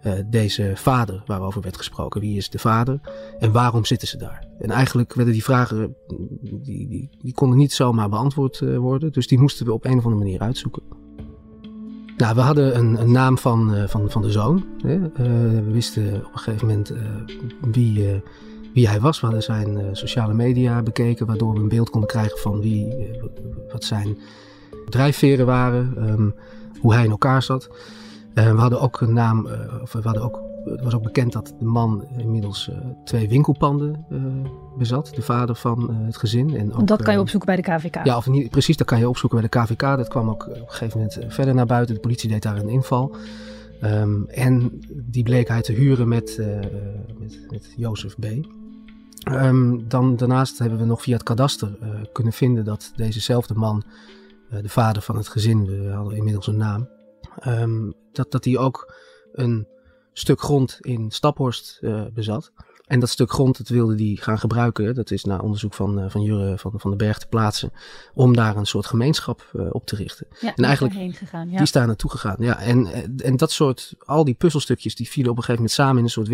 uh, 0.07 0.13
deze 0.27 0.73
vader 0.75 1.23
waarover 1.27 1.61
werd 1.61 1.77
gesproken. 1.77 2.21
Wie 2.21 2.37
is 2.37 2.51
de 2.51 2.59
vader 2.59 3.01
en 3.39 3.53
waarom 3.53 3.85
zitten 3.85 4.09
ze 4.09 4.17
daar? 4.17 4.47
En 4.59 4.71
eigenlijk 4.71 5.15
werden 5.15 5.33
die 5.33 5.45
vragen, 5.45 5.95
die, 6.41 6.89
die, 6.89 7.11
die 7.19 7.35
konden 7.35 7.59
niet 7.59 7.73
zomaar 7.73 8.09
beantwoord 8.09 8.61
uh, 8.61 8.79
worden. 8.79 9.13
Dus 9.13 9.27
die 9.27 9.39
moesten 9.39 9.67
we 9.67 9.73
op 9.73 9.85
een 9.85 9.99
of 9.99 10.05
andere 10.05 10.25
manier 10.25 10.41
uitzoeken. 10.41 10.83
Nou, 12.17 12.35
we 12.35 12.41
hadden 12.41 12.77
een, 12.79 13.01
een 13.01 13.13
naam 13.13 13.39
van, 13.39 13.75
uh, 13.75 13.89
van, 13.89 14.11
van 14.11 14.23
de 14.23 14.31
zoon. 14.31 14.65
Hè? 14.79 14.99
we 15.13 15.71
wisten 15.73 16.15
op 16.15 16.33
een 16.33 16.39
gegeven 16.39 16.67
moment 16.67 16.93
wie, 17.73 18.23
wie 18.75 18.89
hij 18.89 19.01
was. 19.01 19.21
We 19.21 19.27
hadden 19.27 19.45
zijn 19.45 19.97
sociale 19.97 20.35
media 20.35 20.83
bekeken, 20.83 21.27
waardoor 21.27 21.55
we 21.55 21.61
een 21.61 21.69
beeld 21.69 21.91
konden 21.91 22.09
krijgen 22.09 22.39
van 22.39 22.61
wie, 22.61 23.11
wat 23.73 23.85
zijn 23.85 24.19
drijfveren 24.89 25.47
waren, 25.47 26.11
um, 26.11 26.35
hoe 26.81 26.95
hij 26.95 27.05
in 27.05 27.11
elkaar 27.11 27.43
zat. 27.43 27.71
Uh, 28.35 28.51
we 28.51 28.61
hadden 28.61 28.81
ook 28.81 29.01
een 29.01 29.13
naam, 29.13 29.47
uh, 29.47 29.83
of 29.83 29.93
we 29.93 30.01
hadden 30.03 30.23
ook, 30.23 30.41
het 30.65 30.83
was 30.83 30.95
ook 30.95 31.03
bekend 31.03 31.33
dat 31.33 31.55
de 31.59 31.65
man 31.65 32.05
inmiddels 32.17 32.69
uh, 32.69 32.77
twee 33.05 33.29
winkelpanden 33.29 34.05
bezat, 34.79 35.13
de 35.15 35.23
vader 35.23 35.55
van 35.55 35.95
het 35.95 36.17
gezin. 36.17 36.57
En 36.57 36.75
ook, 36.75 36.87
dat 36.87 37.03
kan 37.03 37.15
je 37.15 37.21
opzoeken 37.21 37.55
bij 37.55 37.63
de 37.63 37.77
KVK? 37.77 38.05
Ja, 38.05 38.17
of 38.17 38.27
niet, 38.27 38.51
precies, 38.51 38.77
dat 38.77 38.87
kan 38.87 38.99
je 38.99 39.09
opzoeken 39.09 39.41
bij 39.41 39.49
de 39.51 39.59
KVK. 39.59 39.97
Dat 39.97 40.09
kwam 40.09 40.29
ook 40.29 40.47
op 40.47 40.55
een 40.55 40.63
gegeven 40.67 40.99
moment 40.99 41.19
verder 41.29 41.55
naar 41.55 41.67
buiten. 41.67 41.95
De 41.95 42.01
politie 42.01 42.29
deed 42.29 42.43
daar 42.43 42.57
een 42.57 42.69
inval. 42.69 43.17
Um, 43.83 44.27
en 44.29 44.81
die 44.93 45.23
bleek 45.23 45.49
hij 45.49 45.63
te 45.63 45.73
huren 45.73 46.09
met, 46.09 46.41
met, 47.19 47.47
met 47.51 47.73
Jozef 47.77 48.17
B. 48.19 48.25
Um, 49.31 49.89
dan, 49.89 50.17
daarnaast 50.17 50.59
hebben 50.59 50.79
we 50.79 50.85
nog 50.85 51.03
via 51.03 51.15
het 51.15 51.23
kadaster 51.23 51.79
kunnen 52.13 52.33
vinden 52.33 52.65
dat 52.65 52.93
dezezelfde 52.97 53.55
man, 53.55 53.83
de 54.63 54.69
vader 54.69 55.03
van 55.03 55.17
het 55.17 55.29
gezin, 55.29 55.65
we 55.65 55.91
hadden 55.91 56.17
inmiddels 56.17 56.47
een 56.47 56.57
naam, 56.57 56.89
um, 57.47 57.95
dat, 58.13 58.31
dat 58.31 58.45
hij 58.45 58.59
ook 58.59 58.95
een 59.33 59.69
stuk 60.13 60.41
grond 60.41 60.79
in 60.81 61.11
Staphorst 61.11 61.79
uh, 61.81 62.07
bezat. 62.15 62.53
En 62.93 63.01
dat 63.01 63.09
stuk 63.09 63.33
grond, 63.33 63.59
dat 63.59 63.69
wilde 63.69 64.05
hij 64.05 64.17
gaan 64.21 64.39
gebruiken. 64.39 64.95
Dat 64.95 65.11
is 65.11 65.25
na 65.25 65.39
onderzoek 65.39 65.75
van, 65.75 65.99
uh, 65.99 66.05
van 66.09 66.23
Jure 66.23 66.59
van, 66.59 66.73
van 66.77 66.91
den 66.91 66.99
Berg 66.99 67.19
te 67.19 67.27
plaatsen. 67.27 67.73
Om 68.15 68.35
daar 68.35 68.57
een 68.57 68.67
soort 68.67 68.87
gemeenschap 68.87 69.51
uh, 69.53 69.67
op 69.71 69.87
te 69.87 69.97
richten. 69.97 70.27
Ja, 70.41 70.55
en 70.55 70.65
eigenlijk, 70.65 70.95
heen 70.95 71.13
gegaan, 71.13 71.47
ja. 71.47 71.53
die 71.53 71.63
is 71.63 71.73
daar 71.73 71.87
naartoe 71.87 72.11
gegaan. 72.11 72.37
Ja, 72.39 72.61
en, 72.61 72.89
en 73.17 73.37
dat 73.37 73.51
soort, 73.51 73.95
al 74.05 74.25
die 74.25 74.35
puzzelstukjes, 74.35 74.95
die 74.95 75.09
vielen 75.09 75.31
op 75.31 75.37
een 75.37 75.43
gegeven 75.43 75.63
moment 75.63 75.81
samen 75.81 75.99
in 75.99 76.05
een 76.05 76.11
soort 76.11 76.29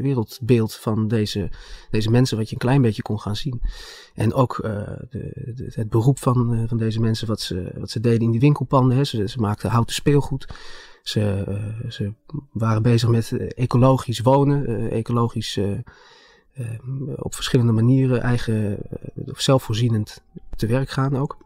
wereldbeeld 0.00 0.74
van 0.74 1.08
deze, 1.08 1.50
deze 1.90 2.10
mensen. 2.10 2.36
Wat 2.36 2.48
je 2.48 2.54
een 2.54 2.60
klein 2.60 2.82
beetje 2.82 3.02
kon 3.02 3.20
gaan 3.20 3.36
zien. 3.36 3.60
En 4.14 4.34
ook 4.34 4.60
uh, 4.64 4.70
de, 5.10 5.52
de, 5.54 5.70
het 5.74 5.88
beroep 5.88 6.18
van, 6.18 6.64
van 6.68 6.78
deze 6.78 7.00
mensen, 7.00 7.26
wat 7.26 7.40
ze, 7.40 7.72
wat 7.78 7.90
ze 7.90 8.00
deden 8.00 8.22
in 8.22 8.30
die 8.30 8.40
winkelpanden. 8.40 8.96
Hè. 8.96 9.04
Ze, 9.04 9.28
ze 9.28 9.38
maakten 9.38 9.70
houten 9.70 9.94
speelgoed. 9.94 10.46
Ze, 11.04 11.44
uh, 11.48 11.90
ze 11.90 12.12
waren 12.52 12.82
bezig 12.82 13.08
met 13.08 13.54
ecologisch 13.54 14.20
wonen, 14.20 14.70
uh, 14.70 14.92
ecologisch 14.92 15.56
uh, 15.56 15.78
op 17.16 17.34
verschillende 17.34 17.72
manieren 17.72 18.22
eigen, 18.22 18.78
zelfvoorzienend 19.32 20.22
te 20.56 20.66
werk 20.66 20.90
gaan 20.90 21.16
ook. 21.16 21.36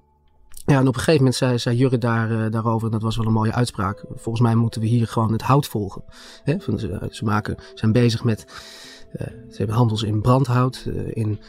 Ja, 0.66 0.74
en 0.74 0.88
op 0.88 0.94
een 0.94 0.94
gegeven 0.94 1.16
moment 1.16 1.34
zei, 1.34 1.58
zei 1.58 1.76
Jurre 1.76 1.98
daar, 1.98 2.50
daarover, 2.50 2.86
en 2.86 2.92
dat 2.92 3.02
was 3.02 3.16
wel 3.16 3.26
een 3.26 3.32
mooie 3.32 3.52
uitspraak. 3.52 4.04
Volgens 4.14 4.40
mij 4.40 4.54
moeten 4.54 4.80
we 4.80 4.86
hier 4.86 5.06
gewoon 5.06 5.32
het 5.32 5.42
hout 5.42 5.66
volgen. 5.66 6.04
Hè? 6.42 6.58
Ze, 6.58 7.08
ze 7.10 7.24
maken, 7.24 7.56
zijn 7.74 7.92
bezig 7.92 8.24
met, 8.24 8.44
ze 9.50 9.56
hebben 9.56 9.76
handels 9.76 10.02
in 10.02 10.20
brandhout, 10.20 10.84
in 11.12 11.30
eh, 11.30 11.44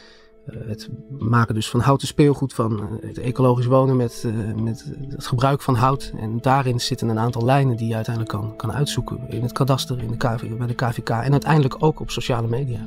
het 0.66 0.88
maken 1.18 1.54
dus 1.54 1.70
van 1.70 1.80
houten 1.80 2.06
speelgoed, 2.06 2.52
van 2.52 2.80
eh, 2.80 3.08
het 3.08 3.18
ecologisch 3.18 3.66
wonen 3.66 3.96
met, 3.96 4.22
uh, 4.26 4.54
met 4.54 4.92
het 5.08 5.26
gebruik 5.26 5.62
van 5.62 5.74
hout. 5.74 6.12
En 6.16 6.40
daarin 6.40 6.80
zitten 6.80 7.08
een 7.08 7.18
aantal 7.18 7.44
lijnen 7.44 7.76
die 7.76 7.88
je 7.88 7.94
uiteindelijk 7.94 8.34
kan, 8.36 8.56
kan 8.56 8.72
uitzoeken 8.72 9.28
in 9.28 9.42
het 9.42 9.52
kadaster, 9.52 10.02
in 10.02 10.10
de 10.10 10.16
KV, 10.16 10.56
bij 10.56 10.66
de 10.66 10.74
KVK 10.74 11.08
en 11.08 11.32
uiteindelijk 11.32 11.76
ook 11.78 12.00
op 12.00 12.10
sociale 12.10 12.48
media. 12.48 12.86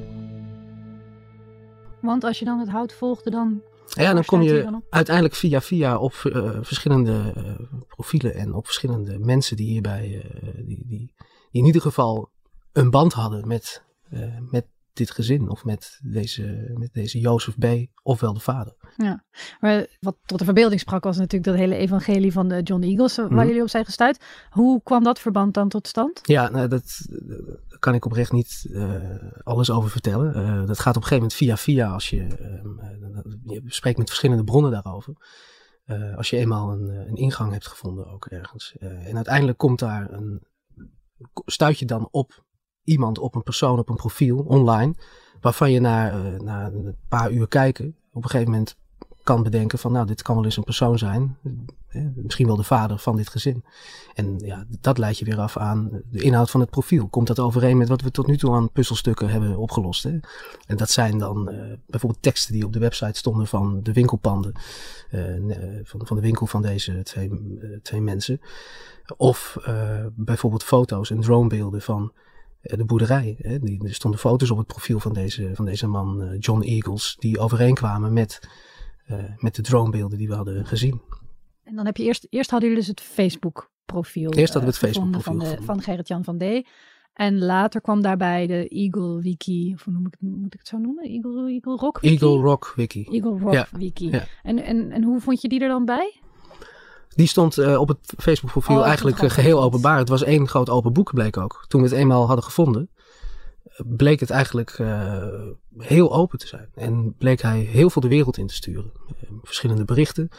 Want 1.99 2.23
als 2.23 2.39
je 2.39 2.45
dan 2.45 2.59
het 2.59 2.69
hout 2.69 2.93
volgde, 2.93 3.29
dan. 3.29 3.61
Ja, 3.85 4.13
dan 4.13 4.25
kom 4.25 4.41
je 4.41 4.81
uiteindelijk 4.89 5.35
via 5.35 5.61
via 5.61 5.97
op 5.97 6.13
verschillende 6.61 7.33
profielen 7.87 8.35
en 8.35 8.53
op 8.53 8.65
verschillende 8.65 9.19
mensen 9.19 9.57
die 9.57 9.67
hierbij, 9.67 10.25
die, 10.55 10.65
die, 10.65 10.85
die 10.87 11.13
in 11.51 11.65
ieder 11.65 11.81
geval 11.81 12.29
een 12.71 12.89
band 12.89 13.13
hadden 13.13 13.47
met, 13.47 13.83
met 14.49 14.65
dit 14.93 15.11
gezin 15.11 15.49
of 15.49 15.63
met 15.63 15.99
deze, 16.03 16.73
met 16.77 16.93
deze 16.93 17.19
Jozef 17.19 17.57
B. 17.57 17.65
ofwel 18.03 18.33
de 18.33 18.39
vader. 18.39 18.75
Ja, 18.97 19.25
maar 19.59 19.87
wat 19.99 20.17
tot 20.25 20.39
de 20.39 20.45
verbeelding 20.45 20.79
sprak 20.79 21.03
was 21.03 21.17
natuurlijk 21.17 21.43
dat 21.43 21.55
hele 21.55 21.75
evangelie 21.75 22.31
van 22.31 22.47
de 22.47 22.61
John 22.61 22.83
Eagles 22.83 23.15
waar 23.15 23.31
mhm. 23.31 23.45
jullie 23.47 23.61
op 23.61 23.69
zijn 23.69 23.85
gestuurd. 23.85 24.23
Hoe 24.49 24.81
kwam 24.83 25.03
dat 25.03 25.19
verband 25.19 25.53
dan 25.53 25.69
tot 25.69 25.87
stand? 25.87 26.19
Ja, 26.23 26.49
nou, 26.49 26.67
dat, 26.67 27.07
daar 27.67 27.79
kan 27.79 27.93
ik 27.93 28.05
oprecht 28.05 28.31
niet 28.31 28.65
uh, 28.69 28.95
alles 29.43 29.71
over 29.71 29.89
vertellen. 29.89 30.37
Uh, 30.37 30.67
dat 30.67 30.79
gaat 30.79 30.95
op 30.95 31.01
een 31.01 31.07
gegeven 31.07 31.15
moment 31.15 31.33
via 31.33 31.57
via 31.57 31.89
als 31.89 32.09
je, 32.09 32.21
uh, 32.21 33.53
je 33.55 33.61
spreekt 33.65 33.97
met 33.97 34.07
verschillende 34.07 34.43
bronnen 34.43 34.71
daarover. 34.71 35.13
als 36.15 36.29
je 36.29 36.37
eenmaal 36.37 36.71
een, 36.71 36.87
een, 36.89 37.15
ingang 37.15 37.51
hebt 37.51 37.67
gevonden 37.67 38.07
ook 38.07 38.25
ergens. 38.25 38.75
en 38.79 39.15
uiteindelijk 39.15 39.57
komt 39.57 39.79
daar 39.79 40.11
een, 40.11 40.41
stuit 41.45 41.79
je 41.79 41.85
dan 41.85 42.07
op 42.11 42.43
iemand 42.83 43.19
op 43.19 43.35
een 43.35 43.43
persoon, 43.43 43.79
op 43.79 43.89
een 43.89 43.95
profiel 43.95 44.39
online, 44.39 44.93
waarvan 45.41 45.71
je 45.71 45.79
na, 45.79 46.17
na 46.37 46.65
een 46.65 46.95
paar 47.07 47.31
uur 47.31 47.47
kijken 47.47 47.95
op 48.13 48.23
een 48.23 48.29
gegeven 48.29 48.51
moment 48.51 48.75
kan 49.23 49.43
bedenken 49.43 49.79
van 49.79 49.91
nou, 49.91 50.05
dit 50.05 50.21
kan 50.21 50.35
wel 50.35 50.45
eens 50.45 50.57
een 50.57 50.63
persoon 50.63 50.97
zijn, 50.97 51.37
misschien 52.15 52.47
wel 52.47 52.55
de 52.55 52.63
vader 52.63 52.97
van 52.97 53.15
dit 53.15 53.29
gezin. 53.29 53.63
En 54.13 54.39
ja, 54.39 54.65
dat 54.79 54.97
leidt 54.97 55.17
je 55.17 55.25
weer 55.25 55.39
af 55.39 55.57
aan 55.57 56.01
de 56.11 56.21
inhoud 56.21 56.51
van 56.51 56.59
het 56.59 56.69
profiel. 56.69 57.07
Komt 57.07 57.27
dat 57.27 57.39
overeen 57.39 57.77
met 57.77 57.87
wat 57.87 58.01
we 58.01 58.11
tot 58.11 58.27
nu 58.27 58.37
toe 58.37 58.55
aan 58.55 58.71
puzzelstukken 58.71 59.29
hebben 59.29 59.57
opgelost? 59.57 60.03
Hè? 60.03 60.19
En 60.67 60.77
dat 60.77 60.89
zijn 60.89 61.17
dan 61.17 61.51
bijvoorbeeld 61.87 62.21
teksten 62.21 62.53
die 62.53 62.65
op 62.65 62.73
de 62.73 62.79
website 62.79 63.17
stonden 63.17 63.47
van 63.47 63.83
de 63.83 63.93
winkelpanden, 63.93 64.53
van, 65.83 66.07
van 66.07 66.15
de 66.15 66.21
winkel 66.21 66.45
van 66.45 66.61
deze 66.61 67.03
twee, 67.03 67.31
twee 67.81 68.01
mensen. 68.01 68.39
Of 69.17 69.57
bijvoorbeeld 70.15 70.63
foto's 70.63 71.09
en 71.09 71.21
dronebeelden 71.21 71.81
van 71.81 72.11
eh, 72.11 72.21
de 72.63 72.85
boerderij. 72.85 73.35
Hè. 73.37 73.57
Er 73.87 73.93
stonden 73.93 74.19
foto's 74.19 74.49
op 74.49 74.57
het 74.57 74.67
profiel 74.67 74.99
van 74.99 75.13
deze, 75.13 75.51
van 75.53 75.65
deze 75.65 75.87
man, 75.87 76.21
eh, 76.21 76.39
John 76.39 76.61
Eagles, 76.61 77.15
die 77.19 77.39
overeenkwamen 77.39 78.13
met, 78.13 78.49
uh, 79.11 79.17
met 79.37 79.55
de 79.55 79.61
dronebeelden 79.61 80.17
die 80.17 80.27
we 80.27 80.35
hadden 80.35 80.65
gezien. 80.65 81.01
En 81.63 81.75
dan 81.75 81.85
heb 81.85 81.97
je 81.97 82.03
eerst, 82.03 82.27
eerst 82.29 82.49
hadden 82.49 82.69
jullie 82.69 82.85
dus 82.85 82.93
het 82.95 83.01
Facebook 83.01 83.71
profiel. 83.85 84.33
Eerst 84.33 84.53
hadden 84.53 84.71
we 84.71 84.77
het 84.77 84.87
Facebook 84.87 85.11
profiel 85.11 85.39
van, 85.39 85.63
van 85.63 85.81
Gerrit-Jan 85.81 86.23
van 86.23 86.37
D. 86.37 86.67
En 87.13 87.39
later 87.39 87.81
kwam 87.81 88.01
daarbij 88.01 88.47
de 88.47 88.67
Eagle 88.67 89.21
Wiki, 89.21 89.73
of 89.73 89.83
hoe 89.83 89.93
noem 89.93 90.05
ik 90.05 90.15
moet 90.19 90.53
ik 90.53 90.59
het 90.59 90.67
zo 90.67 90.77
noemen? 90.77 91.03
Eagle, 91.03 91.51
Eagle 91.51 91.75
Rock 91.75 91.99
Wiki? 91.99 92.15
Eagle 92.15 92.41
Rock 92.41 92.73
Wiki. 92.75 93.03
Eagle 93.11 93.39
Rock 93.39 93.67
Wiki. 93.71 94.09
Ja. 94.09 94.25
En, 94.43 94.63
en, 94.63 94.91
en 94.91 95.03
hoe 95.03 95.19
vond 95.19 95.41
je 95.41 95.47
die 95.47 95.59
er 95.59 95.67
dan 95.67 95.85
bij? 95.85 96.21
Die 97.15 97.27
stond 97.27 97.57
uh, 97.57 97.79
op 97.79 97.87
het 97.87 98.13
Facebook 98.17 98.51
profiel 98.51 98.77
oh, 98.77 98.85
eigenlijk 98.85 99.21
uh, 99.21 99.29
geheel 99.29 99.61
openbaar. 99.61 99.97
Het 99.97 100.09
was 100.09 100.23
één 100.23 100.47
groot 100.47 100.69
open 100.69 100.93
boek 100.93 101.13
bleek 101.13 101.37
ook. 101.37 101.65
Toen 101.67 101.81
we 101.81 101.87
het 101.87 101.97
eenmaal 101.97 102.25
hadden 102.25 102.43
gevonden, 102.43 102.89
bleek 103.77 104.19
het 104.19 104.29
eigenlijk 104.29 104.77
uh, 104.77 105.23
heel 105.77 106.13
open 106.13 106.39
te 106.39 106.47
zijn. 106.47 106.69
En 106.75 107.15
bleek 107.17 107.41
hij 107.41 107.59
heel 107.59 107.89
veel 107.89 108.01
de 108.01 108.07
wereld 108.07 108.37
in 108.37 108.47
te 108.47 108.53
sturen. 108.53 108.91
verschillende 109.43 109.85
berichten 109.85 110.29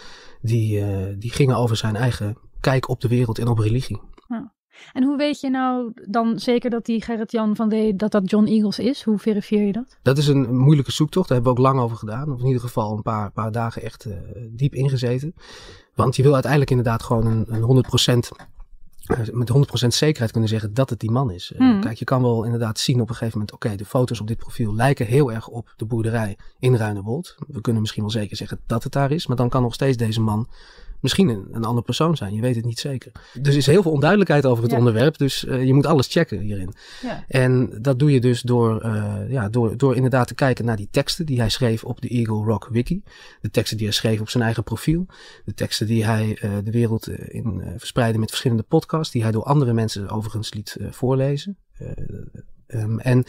die, 0.41 0.85
die 1.19 1.31
gingen 1.31 1.57
over 1.57 1.77
zijn 1.77 1.97
eigen 1.97 2.39
kijk 2.61 2.89
op 2.89 3.01
de 3.01 3.09
wereld 3.09 3.39
en 3.39 3.49
op 3.49 3.59
religie. 3.59 4.01
En 4.93 5.05
hoe 5.05 5.17
weet 5.17 5.41
je 5.41 5.51
nou 5.51 5.93
dan 6.09 6.39
zeker 6.39 6.71
dat 6.71 6.85
die 6.85 7.03
Gerrit-Jan 7.03 7.57
van 7.57 7.69
D, 7.69 7.99
dat 7.99 8.11
dat 8.11 8.31
John 8.31 8.47
Eagles 8.47 8.79
is? 8.79 9.03
Hoe 9.03 9.19
verifieer 9.19 9.67
je 9.67 9.73
dat? 9.73 9.99
Dat 10.03 10.19
is 10.19 10.27
een 10.27 10.57
moeilijke 10.57 10.93
zoektocht. 10.93 11.29
Daar 11.29 11.37
hebben 11.37 11.55
we 11.55 11.61
ook 11.61 11.67
lang 11.67 11.85
over 11.85 11.97
gedaan. 11.97 12.33
Of 12.33 12.41
in 12.41 12.47
ieder 12.47 12.63
geval 12.63 12.97
een 12.97 13.03
paar, 13.03 13.31
paar 13.31 13.53
dagen 13.53 13.83
echt 13.83 14.07
uh, 14.07 14.15
diep 14.51 14.75
ingezeten. 14.75 15.35
Want 15.95 16.17
je 16.17 16.23
wil 16.23 16.33
uiteindelijk 16.33 16.71
inderdaad 16.71 17.03
gewoon 17.03 17.27
een, 17.27 17.45
een 17.49 17.85
100% 18.17 18.19
eh, 19.05 19.19
met 19.33 19.53
100% 19.85 19.87
zekerheid 19.87 20.31
kunnen 20.31 20.49
zeggen 20.49 20.75
dat 20.75 20.91
het 20.91 21.01
die 21.01 21.11
man 21.11 21.31
is. 21.31 21.53
Uh, 21.57 21.81
Kijk, 21.81 21.99
je 21.99 22.05
kan 22.05 22.23
wel 22.23 22.45
inderdaad 22.45 22.79
zien 22.79 23.01
op 23.01 23.09
een 23.09 23.15
gegeven 23.15 23.39
moment, 23.39 23.55
oké, 23.55 23.77
de 23.77 23.85
foto's 23.85 24.21
op 24.21 24.27
dit 24.27 24.39
profiel 24.39 24.75
lijken 24.75 25.07
heel 25.07 25.33
erg 25.33 25.49
op 25.49 25.73
de 25.77 25.85
boerderij 25.85 26.37
in 26.59 26.77
Ruinewold. 26.77 27.35
We 27.47 27.61
kunnen 27.61 27.81
misschien 27.81 28.03
wel 28.03 28.13
zeker 28.13 28.37
zeggen 28.37 28.61
dat 28.67 28.83
het 28.83 28.93
daar 28.93 29.11
is, 29.11 29.27
maar 29.27 29.37
dan 29.37 29.49
kan 29.49 29.63
nog 29.63 29.75
steeds 29.75 29.97
deze 29.97 30.21
man 30.21 30.49
misschien 31.05 31.29
een, 31.29 31.49
een 31.53 31.65
andere 31.65 31.85
persoon 31.85 32.17
zijn. 32.17 32.35
Je 32.35 32.41
weet 32.41 32.57
het 32.57 32.65
niet 32.65 32.79
zeker. 32.79 33.13
Dus 33.41 33.53
er 33.53 33.59
is 33.59 33.67
heel 33.67 33.83
veel 33.83 33.93
onduidelijkheid 33.93 34.47
over 34.47 34.65
het 34.65 34.73
onderwerp. 34.73 35.19
Dus 35.19 35.45
uh, 35.45 35.65
je 35.65 35.75
moet 35.75 35.87
alles 35.87 36.07
checken 36.07 36.41
hierin. 36.41 36.75
Ja. 37.03 37.25
En 37.29 37.79
dat 37.83 37.99
doe 37.99 38.13
je 38.13 38.21
dus 38.21 38.41
door, 38.41 38.85
uh, 38.85 39.15
ja, 39.29 39.49
door, 39.49 39.77
door 39.77 39.97
inderdaad 39.97 40.27
te 40.27 40.35
kijken 40.35 40.65
naar 40.65 40.77
die 40.77 40.89
teksten 40.91 41.27
die 41.27 41.39
hij 41.39 41.49
schreef 41.49 41.85
op 41.85 42.01
de 42.01 42.09
Eagle 42.09 42.45
Rock 42.45 42.69
Wiki. 42.71 43.03
De 43.41 43.51
teksten 43.51 43.77
die 43.77 43.87
hij 43.87 43.95
schreef 43.95 44.21
op 44.21 44.29
zijn 44.29 44.43
eigen 44.43 44.63
profiel. 44.63 45.07
De 45.45 45.55
teksten 45.55 45.87
die 45.87 46.05
hij 46.05 46.39
uh, 46.43 46.51
de 46.65 46.71
wereld 46.71 47.09
in 47.09 47.63
verspreidde 47.77 48.19
met 48.19 48.29
verschillende 48.29 48.63
podcasts. 48.63 49.13
Die 49.13 49.23
hij 49.23 49.33
door 49.33 49.45
andere 49.45 49.73
mensen 49.73 50.09
overigens 50.09 50.55
liet 50.55 50.77
voorlezen. 50.91 51.59
Um, 52.67 52.99
en 52.99 53.25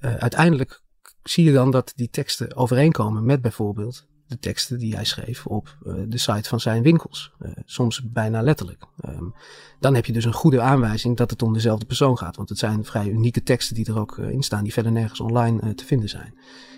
uiteindelijk 0.00 0.82
zie 1.22 1.44
je 1.44 1.52
dan 1.52 1.70
dat 1.70 1.92
die 1.96 2.10
teksten 2.10 2.56
overeenkomen 2.56 3.24
met 3.24 3.42
bijvoorbeeld 3.42 4.06
de 4.28 4.38
teksten 4.38 4.78
die 4.78 4.94
hij 4.94 5.04
schreef 5.04 5.46
op 5.46 5.76
uh, 5.82 5.94
de 6.08 6.18
site 6.18 6.48
van 6.48 6.60
zijn 6.60 6.82
winkels. 6.82 7.32
Uh, 7.40 7.50
soms 7.64 8.02
bijna 8.04 8.42
letterlijk. 8.42 8.84
Um, 9.08 9.34
dan 9.80 9.94
heb 9.94 10.06
je 10.06 10.12
dus 10.12 10.24
een 10.24 10.32
goede 10.32 10.60
aanwijzing 10.60 11.16
dat 11.16 11.30
het 11.30 11.42
om 11.42 11.52
dezelfde 11.52 11.86
persoon 11.86 12.18
gaat. 12.18 12.36
Want 12.36 12.48
het 12.48 12.58
zijn 12.58 12.84
vrij 12.84 13.08
unieke 13.08 13.42
teksten 13.42 13.74
die 13.74 13.86
er 13.86 13.98
ook 13.98 14.16
uh, 14.16 14.30
in 14.30 14.42
staan, 14.42 14.62
die 14.62 14.72
verder 14.72 14.92
nergens 14.92 15.20
online 15.20 15.74
te 15.74 15.84
vinden 15.84 16.08
zijn. 16.08 16.34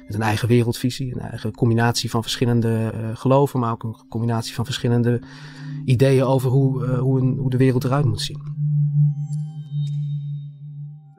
Met 0.06 0.14
een 0.14 0.22
eigen 0.22 0.48
wereldvisie, 0.48 1.14
een 1.14 1.20
eigen 1.20 1.52
combinatie 1.52 2.10
van 2.10 2.22
verschillende 2.22 2.92
geloven, 3.14 3.60
maar 3.60 3.72
ook 3.72 3.82
een 3.82 3.96
combinatie 4.08 4.54
van 4.54 4.64
verschillende 4.64 5.22
ideeën 5.84 6.24
over 6.24 6.50
hoe, 6.50 6.86
hoe, 6.86 7.20
een, 7.20 7.36
hoe 7.38 7.50
de 7.50 7.56
wereld 7.56 7.84
eruit 7.84 8.04
moet 8.04 8.20
zien 8.20 8.60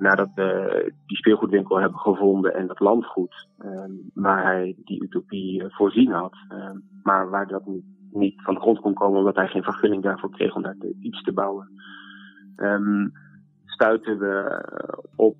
nadat 0.01 0.33
we 0.33 0.93
die 1.05 1.17
speelgoedwinkel 1.17 1.79
hebben 1.79 1.99
gevonden 1.99 2.53
en 2.53 2.67
dat 2.67 2.79
landgoed 2.79 3.47
um, 3.65 4.11
waar 4.13 4.43
hij 4.43 4.75
die 4.83 5.03
utopie 5.03 5.63
uh, 5.63 5.65
voorzien 5.69 6.11
had, 6.11 6.35
um, 6.49 6.83
maar 7.03 7.29
waar 7.29 7.47
dat 7.47 7.63
niet, 8.11 8.41
van 8.41 8.53
de 8.53 8.59
grond 8.59 8.79
kon 8.79 8.93
komen 8.93 9.19
omdat 9.19 9.35
hij 9.35 9.47
geen 9.47 9.63
vergunning 9.63 10.03
daarvoor 10.03 10.31
kreeg 10.31 10.55
om 10.55 10.61
daar 10.61 10.75
iets 10.99 11.23
te 11.23 11.33
bouwen, 11.33 11.69
um, 12.57 13.11
stuiten 13.65 14.19
we 14.19 14.33
eh, 14.33 14.97
op, 15.15 15.37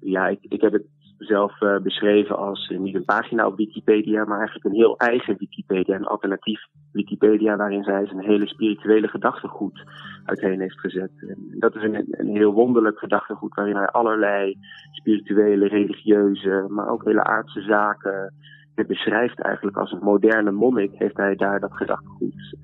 ja, 0.00 0.28
ik, 0.28 0.38
ik 0.42 0.60
heb 0.60 0.72
het 0.72 0.86
zelf 1.24 1.60
uh, 1.60 1.78
beschreven 1.78 2.36
als 2.36 2.68
uh, 2.68 2.78
niet 2.78 2.94
een 2.94 3.04
pagina 3.04 3.46
op 3.46 3.56
Wikipedia, 3.56 4.24
maar 4.24 4.36
eigenlijk 4.36 4.66
een 4.66 4.80
heel 4.80 4.96
eigen 4.96 5.36
Wikipedia, 5.38 5.94
een 5.94 6.06
alternatief 6.06 6.60
Wikipedia, 6.92 7.56
waarin 7.56 7.82
zij 7.82 8.06
zijn 8.06 8.20
hele 8.20 8.46
spirituele 8.46 9.08
gedachtegoed 9.08 9.82
uiteen 10.24 10.60
heeft 10.60 10.80
gezet. 10.80 11.10
En 11.28 11.56
dat 11.58 11.74
is 11.74 11.82
een, 11.82 12.06
een 12.10 12.36
heel 12.36 12.52
wonderlijk 12.52 12.98
gedachtegoed, 12.98 13.54
waarin 13.54 13.76
hij 13.76 13.86
allerlei 13.86 14.56
spirituele, 14.90 15.68
religieuze, 15.68 16.66
maar 16.68 16.88
ook 16.88 17.04
hele 17.04 17.24
aardse 17.24 17.60
zaken 17.60 18.34
het 18.74 18.86
beschrijft 18.86 19.40
eigenlijk 19.40 19.76
als 19.76 19.92
een 19.92 20.02
moderne 20.02 20.50
monnik, 20.50 20.92
heeft 20.94 21.16
hij 21.16 21.34
daar 21.34 21.60
dat 21.60 21.72
gedachtegoed 21.72 22.56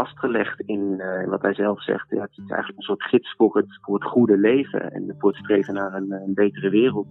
vastgelegd 0.00 0.60
in 0.60 0.94
uh, 0.98 1.28
wat 1.28 1.42
hij 1.42 1.54
zelf 1.54 1.82
zegt. 1.82 2.10
Ja, 2.10 2.20
het 2.20 2.30
is 2.44 2.50
eigenlijk 2.50 2.78
een 2.78 2.90
soort 2.90 3.02
gids 3.02 3.34
voor 3.36 3.56
het, 3.56 3.78
voor 3.80 3.94
het 3.94 4.04
goede 4.04 4.38
leven 4.38 4.92
en 4.92 5.14
voor 5.18 5.30
het 5.30 5.38
streven 5.38 5.74
naar 5.74 5.94
een, 5.94 6.34
betere 6.34 6.70
wereld. 6.70 7.06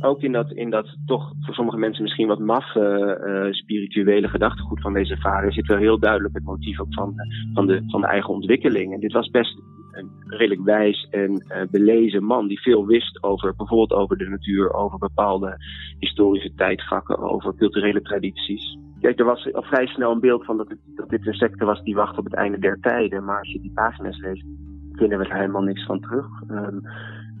Ook 0.00 0.22
in 0.22 0.32
dat, 0.32 0.52
in 0.52 0.70
dat 0.70 0.96
toch 1.06 1.32
voor 1.40 1.54
sommige 1.54 1.78
mensen 1.78 2.02
misschien 2.02 2.26
wat 2.26 2.38
maffe 2.38 2.86
uh, 3.26 3.52
spirituele 3.52 4.28
gedachtegoed 4.28 4.80
van 4.80 4.92
deze 4.92 5.16
vader 5.16 5.52
zit 5.52 5.66
wel 5.66 5.76
heel 5.76 5.98
duidelijk 5.98 6.34
het 6.34 6.44
motief 6.44 6.80
ook 6.80 6.94
van, 6.94 7.14
van, 7.54 7.66
de, 7.66 7.82
van 7.86 8.00
de 8.00 8.06
eigen 8.06 8.34
ontwikkeling. 8.34 8.92
En 8.92 9.00
dit 9.00 9.12
was 9.12 9.30
best 9.30 9.62
een 9.92 10.10
redelijk 10.26 10.64
wijs 10.64 11.06
en 11.10 11.30
uh, 11.30 11.62
belezen 11.70 12.24
man 12.24 12.48
die 12.48 12.60
veel 12.60 12.86
wist 12.86 13.22
over 13.22 13.54
bijvoorbeeld 13.56 13.92
over 13.92 14.16
de 14.18 14.28
natuur, 14.28 14.72
over 14.72 14.98
bepaalde 14.98 15.56
historische 15.98 16.54
tijdvakken, 16.54 17.18
over 17.18 17.54
culturele 17.56 18.02
tradities. 18.02 18.78
Kijk, 19.04 19.18
er 19.18 19.24
was 19.24 19.52
al 19.52 19.62
vrij 19.62 19.86
snel 19.86 20.12
een 20.12 20.20
beeld 20.20 20.44
van 20.44 20.56
dat, 20.56 20.68
het, 20.68 20.78
dat 20.94 21.08
dit 21.08 21.26
een 21.26 21.34
secte 21.34 21.64
was 21.64 21.82
die 21.82 21.94
wacht 21.94 22.18
op 22.18 22.24
het 22.24 22.34
einde 22.34 22.58
der 22.58 22.80
tijden. 22.80 23.24
Maar 23.24 23.38
als 23.38 23.52
je 23.52 23.60
die 23.60 23.72
pagina's 23.74 24.18
leest, 24.18 24.44
vinden 24.92 25.18
we 25.18 25.24
er 25.24 25.34
helemaal 25.34 25.62
niks 25.62 25.86
van 25.86 26.00
terug. 26.00 26.26
Um, 26.50 26.80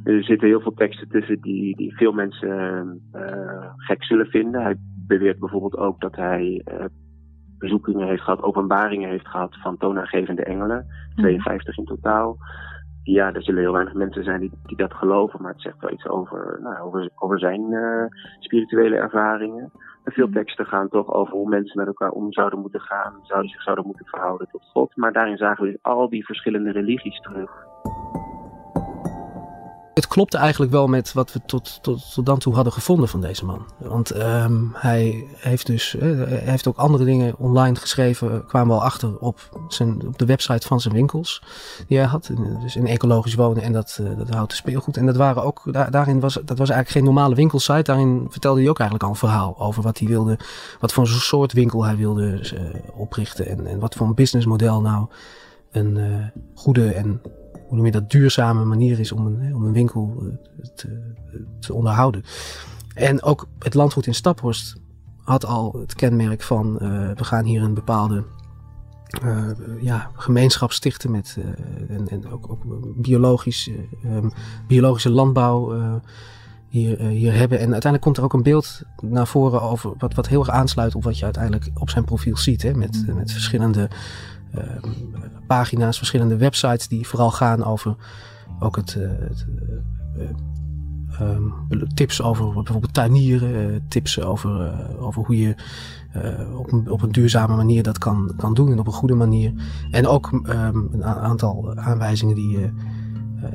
er 0.04 0.24
zitten 0.24 0.48
heel 0.48 0.60
veel 0.60 0.74
teksten 0.74 1.08
tussen 1.08 1.40
die, 1.40 1.76
die 1.76 1.96
veel 1.96 2.12
mensen 2.12 3.00
uh, 3.14 3.66
gek 3.76 4.04
zullen 4.04 4.26
vinden. 4.26 4.62
Hij 4.62 4.76
beweert 5.06 5.38
bijvoorbeeld 5.38 5.76
ook 5.76 6.00
dat 6.00 6.16
hij 6.16 6.64
uh, 6.72 6.84
bezoekingen 7.58 8.06
heeft 8.06 8.22
gehad, 8.22 8.42
openbaringen 8.42 9.08
heeft 9.08 9.28
gehad 9.28 9.56
van 9.62 9.76
toonaangevende 9.76 10.44
engelen. 10.44 10.86
52 11.16 11.78
in 11.78 11.84
totaal. 11.84 12.36
Ja, 13.02 13.32
er 13.32 13.42
zullen 13.42 13.60
heel 13.60 13.72
weinig 13.72 13.94
mensen 13.94 14.24
zijn 14.24 14.40
die, 14.40 14.52
die 14.62 14.76
dat 14.76 14.94
geloven, 14.94 15.42
maar 15.42 15.52
het 15.52 15.62
zegt 15.62 15.80
wel 15.80 15.92
iets 15.92 16.08
over, 16.08 16.58
nou, 16.62 16.78
over, 16.80 17.10
over 17.14 17.38
zijn 17.38 17.60
uh, 17.70 18.04
spirituele 18.38 18.96
ervaringen. 18.96 19.72
En 20.04 20.12
veel 20.12 20.26
mhm. 20.26 20.34
teksten 20.34 20.66
gaan 20.66 20.88
toch 20.88 21.12
over 21.12 21.34
hoe 21.34 21.48
mensen 21.48 21.78
met 21.78 21.86
elkaar 21.86 22.10
om 22.10 22.32
zouden 22.32 22.58
moeten 22.58 22.80
gaan, 22.80 23.18
zouden 23.22 23.50
zich 23.50 23.62
zouden 23.62 23.86
moeten 23.86 24.06
verhouden 24.06 24.48
tot 24.50 24.62
God. 24.72 24.96
Maar 24.96 25.12
daarin 25.12 25.36
zagen 25.36 25.64
we 25.64 25.78
al 25.82 26.08
die 26.08 26.24
verschillende 26.24 26.70
religies 26.70 27.20
terug. 27.20 27.66
Het 29.94 30.06
klopte 30.06 30.36
eigenlijk 30.36 30.72
wel 30.72 30.86
met 30.86 31.12
wat 31.12 31.32
we 31.32 31.40
tot, 31.46 31.78
tot, 31.82 32.12
tot 32.14 32.26
dan 32.26 32.38
toe 32.38 32.54
hadden 32.54 32.72
gevonden 32.72 33.08
van 33.08 33.20
deze 33.20 33.44
man. 33.44 33.66
Want 33.78 34.10
ehm, 34.10 34.62
hij 34.72 35.26
heeft 35.36 35.66
dus 35.66 35.96
hij 35.98 36.40
heeft 36.44 36.68
ook 36.68 36.76
andere 36.76 37.04
dingen 37.04 37.34
online 37.38 37.74
geschreven, 37.74 38.46
kwamen 38.46 38.68
we 38.68 38.74
al 38.74 38.84
achter 38.84 39.18
op, 39.18 39.60
zijn, 39.68 40.06
op 40.06 40.18
de 40.18 40.24
website 40.24 40.66
van 40.66 40.80
zijn 40.80 40.94
winkels 40.94 41.42
die 41.88 41.98
hij 41.98 42.06
had. 42.06 42.30
Dus 42.60 42.76
in 42.76 42.86
ecologisch 42.86 43.34
wonen 43.34 43.62
en 43.62 43.72
dat, 43.72 43.98
uh, 44.00 44.18
dat 44.18 44.28
houten 44.28 44.56
speelgoed. 44.56 44.96
En 44.96 45.06
dat 45.06 45.16
waren 45.16 45.42
ook, 45.42 45.62
daar, 45.72 45.90
daarin 45.90 46.20
was, 46.20 46.34
dat 46.34 46.58
was 46.58 46.70
eigenlijk 46.70 46.90
geen 46.90 47.04
normale 47.04 47.34
winkelsite. 47.34 47.82
Daarin 47.82 48.26
vertelde 48.28 48.60
hij 48.60 48.70
ook 48.70 48.78
eigenlijk 48.78 49.08
al 49.08 49.14
een 49.14 49.28
verhaal 49.28 49.58
over 49.58 49.82
wat 49.82 49.98
hij 49.98 50.08
wilde, 50.08 50.38
wat 50.80 50.92
voor 50.92 51.06
soort 51.06 51.52
winkel 51.52 51.84
hij 51.84 51.96
wilde 51.96 52.40
oprichten 52.94 53.46
en, 53.46 53.66
en 53.66 53.78
wat 53.78 53.94
voor 53.94 54.06
een 54.06 54.14
businessmodel 54.14 54.80
nou 54.80 55.06
een 55.70 56.32
goede 56.54 56.92
en 56.92 57.20
hoe 57.74 57.82
noem 57.82 57.92
je 57.92 58.00
dat, 58.00 58.10
duurzame 58.10 58.64
manier 58.64 59.00
is 59.00 59.12
om 59.12 59.26
een, 59.26 59.54
om 59.54 59.64
een 59.64 59.72
winkel 59.72 60.22
eh, 60.22 60.66
te, 60.74 61.14
te 61.60 61.74
onderhouden. 61.74 62.24
En 62.94 63.22
ook 63.22 63.48
het 63.58 63.74
landgoed 63.74 64.06
in 64.06 64.14
Staphorst 64.14 64.76
had 65.22 65.46
al 65.46 65.76
het 65.80 65.94
kenmerk 65.94 66.42
van 66.42 66.78
uh, 66.82 67.10
we 67.14 67.24
gaan 67.24 67.44
hier 67.44 67.62
een 67.62 67.74
bepaalde 67.74 68.24
uh, 69.24 69.50
ja, 69.80 70.10
gemeenschap 70.14 70.72
stichten 70.72 71.10
met 71.10 71.36
uh, 71.38 71.96
en, 71.96 72.08
en 72.08 72.30
ook, 72.30 72.50
ook 72.50 72.62
biologisch, 72.96 73.70
um, 74.04 74.32
biologische 74.66 75.10
landbouw 75.10 75.72
hier, 76.68 77.00
hier 77.00 77.34
hebben. 77.34 77.58
En 77.58 77.72
uiteindelijk 77.72 78.02
komt 78.02 78.16
er 78.16 78.24
ook 78.24 78.32
een 78.32 78.42
beeld 78.42 78.82
naar 79.00 79.26
voren 79.26 79.62
over 79.62 79.92
wat, 79.98 80.14
wat 80.14 80.28
heel 80.28 80.40
erg 80.40 80.50
aansluit 80.50 80.94
op 80.94 81.04
wat 81.04 81.18
je 81.18 81.24
uiteindelijk 81.24 81.70
op 81.74 81.90
zijn 81.90 82.04
profiel 82.04 82.36
ziet. 82.36 82.62
Hè, 82.62 82.74
met, 82.74 83.04
met 83.14 83.32
verschillende 83.32 83.88
Ehm, 83.88 84.33
pagina's, 85.46 85.96
verschillende 85.96 86.36
websites 86.36 86.88
die 86.88 87.06
vooral 87.06 87.30
gaan 87.30 87.64
over 87.64 87.96
ook 88.58 88.76
het, 88.76 88.94
uh, 88.98 89.08
het 89.28 89.46
um, 91.20 91.54
tips 91.94 92.22
over 92.22 92.52
bijvoorbeeld 92.52 92.94
tuinieren, 92.94 93.82
tips 93.88 94.20
over, 94.20 94.72
over 94.98 95.24
hoe 95.24 95.38
je 95.38 95.54
op, 96.56 96.72
een, 96.72 96.90
op 96.90 97.02
een 97.02 97.12
duurzame 97.12 97.56
manier 97.56 97.82
dat 97.82 97.98
kan, 97.98 98.32
kan 98.36 98.54
doen 98.54 98.72
en 98.72 98.78
op 98.78 98.86
een 98.86 98.92
goede 98.92 99.14
manier. 99.14 99.52
En 99.90 100.06
ook 100.06 100.32
um, 100.32 100.88
een 100.92 101.04
aantal 101.04 101.76
aanwijzingen 101.76 102.34
die 102.34 102.50
je, 102.50 102.72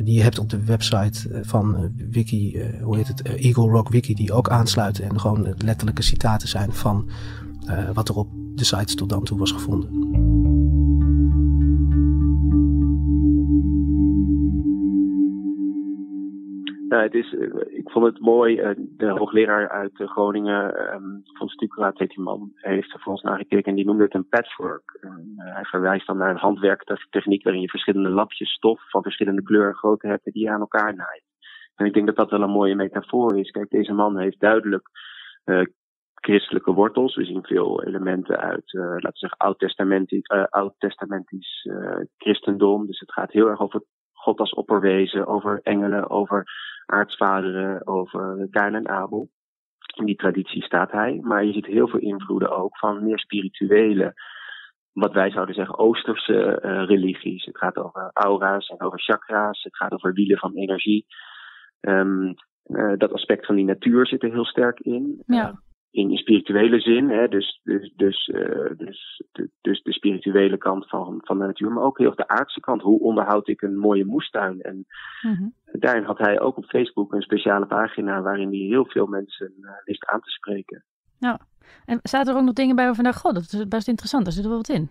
die 0.03 0.13
je 0.13 0.21
hebt 0.21 0.39
op 0.39 0.49
de 0.49 0.63
website 0.63 1.41
van 1.41 1.91
Wiki, 2.09 2.61
hoe 2.81 2.97
heet 2.97 3.07
het, 3.07 3.21
Eagle 3.21 3.69
Rock 3.69 3.89
Wiki, 3.89 4.13
die 4.13 4.33
ook 4.33 4.49
aansluiten 4.49 5.03
en 5.09 5.19
gewoon 5.19 5.53
letterlijke 5.57 6.01
citaten 6.01 6.47
zijn 6.47 6.73
van 6.73 7.09
wat 7.93 8.09
er 8.09 8.15
op 8.15 8.29
de 8.55 8.63
sites 8.63 8.95
tot 8.95 9.09
dan 9.09 9.23
toe 9.23 9.37
was 9.37 9.51
gevonden. 9.51 10.08
Nou, 16.89 17.03
het 17.03 17.13
is, 17.13 17.33
eh, 17.33 17.77
ik 17.77 17.89
vond 17.89 18.05
het 18.05 18.19
mooi. 18.19 18.59
Eh, 18.59 18.71
de 18.77 19.09
hoogleraar 19.09 19.69
uit 19.69 19.99
eh, 19.99 20.07
Groningen, 20.07 20.73
van 21.23 21.47
Stukeraad 21.47 21.97
heet 21.97 22.09
die 22.09 22.23
man, 22.23 22.51
heeft 22.55 22.93
er 22.93 22.99
voor 22.99 23.11
ons 23.11 23.21
naar 23.21 23.37
gekeken 23.37 23.69
en 23.69 23.75
die 23.75 23.85
noemde 23.85 24.03
het 24.03 24.13
een 24.13 24.27
patchwork. 24.29 24.99
hij 25.35 25.63
verwijst 25.63 26.07
dan 26.07 26.17
naar 26.17 26.29
een 26.29 26.37
handwerktechniek 26.37 27.43
waarin 27.43 27.61
je 27.61 27.69
verschillende 27.69 28.09
lapjes 28.09 28.53
stof 28.53 28.89
van 28.89 29.01
verschillende 29.01 29.43
kleuren 29.43 29.69
en 29.69 29.75
grootte 29.75 30.07
hebt 30.07 30.23
die 30.23 30.43
je 30.43 30.49
aan 30.49 30.59
elkaar 30.59 30.95
naait. 30.95 31.23
En 31.75 31.85
ik 31.85 31.93
denk 31.93 32.05
dat 32.05 32.15
dat 32.15 32.29
wel 32.29 32.41
een 32.41 32.49
mooie 32.49 32.75
metafoor 32.75 33.37
is. 33.37 33.51
Kijk, 33.51 33.69
deze 33.69 33.93
man 33.93 34.17
heeft 34.17 34.39
duidelijk 34.39 34.89
christelijke 36.13 36.73
wortels. 36.73 37.15
We 37.15 37.25
zien 37.25 37.43
veel 37.43 37.83
elementen 37.83 38.37
uit, 38.39 38.73
uh, 38.73 38.81
laten 38.81 39.11
we 39.11 39.17
zeggen, 39.17 39.37
oud-testamentisch, 39.37 40.27
oud-testamentisch 40.49 41.69
christendom. 42.17 42.85
Dus 42.85 42.99
het 42.99 43.11
gaat 43.13 43.31
heel 43.31 43.47
erg 43.47 43.59
over 43.59 43.83
God 44.19 44.39
als 44.39 44.53
opperwezen, 44.53 45.27
over 45.27 45.59
engelen, 45.63 46.09
over 46.09 46.43
aartsvaderen, 46.85 47.87
over 47.87 48.47
Kain 48.51 48.75
en 48.75 48.89
Abel. 48.89 49.29
In 49.95 50.05
die 50.05 50.15
traditie 50.15 50.63
staat 50.63 50.91
hij. 50.91 51.19
Maar 51.21 51.45
je 51.45 51.53
ziet 51.53 51.65
heel 51.65 51.87
veel 51.87 51.99
invloeden 51.99 52.57
ook 52.57 52.77
van 52.77 53.03
meer 53.03 53.19
spirituele, 53.19 54.13
wat 54.91 55.13
wij 55.13 55.31
zouden 55.31 55.55
zeggen 55.55 55.77
Oosterse 55.77 56.61
uh, 56.63 56.85
religies. 56.85 57.45
Het 57.45 57.57
gaat 57.57 57.77
over 57.77 58.09
aura's 58.13 58.67
en 58.67 58.81
over 58.81 58.99
chakra's. 58.99 59.63
Het 59.63 59.75
gaat 59.75 59.91
over 59.91 60.13
wielen 60.13 60.37
van 60.37 60.55
energie. 60.55 61.05
Um, 61.81 62.33
uh, 62.65 62.93
dat 62.97 63.13
aspect 63.13 63.45
van 63.45 63.55
die 63.55 63.65
natuur 63.65 64.07
zit 64.07 64.23
er 64.23 64.31
heel 64.31 64.45
sterk 64.45 64.79
in. 64.79 65.23
Ja 65.25 65.59
in 65.91 66.17
spirituele 66.17 66.79
zin, 66.79 67.09
hè, 67.09 67.27
dus, 67.27 67.59
dus, 67.63 67.93
dus, 67.95 68.27
uh, 68.27 68.77
dus, 68.77 69.23
de, 69.31 69.49
dus 69.61 69.81
de 69.83 69.93
spirituele 69.93 70.57
kant 70.57 70.87
van, 70.87 71.21
van 71.23 71.39
de 71.39 71.45
natuur, 71.45 71.71
maar 71.71 71.83
ook 71.83 71.97
heel 71.97 72.15
de 72.15 72.27
aardse 72.27 72.59
kant. 72.59 72.81
Hoe 72.81 72.99
onderhoud 72.99 73.47
ik 73.47 73.61
een 73.61 73.77
mooie 73.77 74.05
moestuin? 74.05 74.61
En 74.61 74.85
mm-hmm. 75.21 75.53
daarin 75.65 76.03
had 76.03 76.17
hij 76.17 76.39
ook 76.39 76.57
op 76.57 76.65
Facebook 76.65 77.13
een 77.13 77.21
speciale 77.21 77.65
pagina 77.65 78.21
waarin 78.21 78.49
hij 78.49 78.57
heel 78.57 78.85
veel 78.85 79.05
mensen 79.05 79.53
uh, 79.61 79.69
wist 79.83 80.05
aan 80.05 80.21
te 80.21 80.29
spreken. 80.29 80.83
Ja, 81.17 81.39
en 81.85 81.99
zaten 82.01 82.33
er 82.33 82.39
ook 82.39 82.45
nog 82.45 82.53
dingen 82.53 82.75
bij 82.75 82.85
waarvan 82.85 83.03
dacht, 83.03 83.19
god, 83.19 83.33
dat 83.33 83.43
is 83.43 83.67
best 83.67 83.87
interessant, 83.87 84.23
daar 84.23 84.33
zit 84.33 84.43
er 84.43 84.49
wel 84.49 84.57
wat 84.57 84.69
in. 84.69 84.89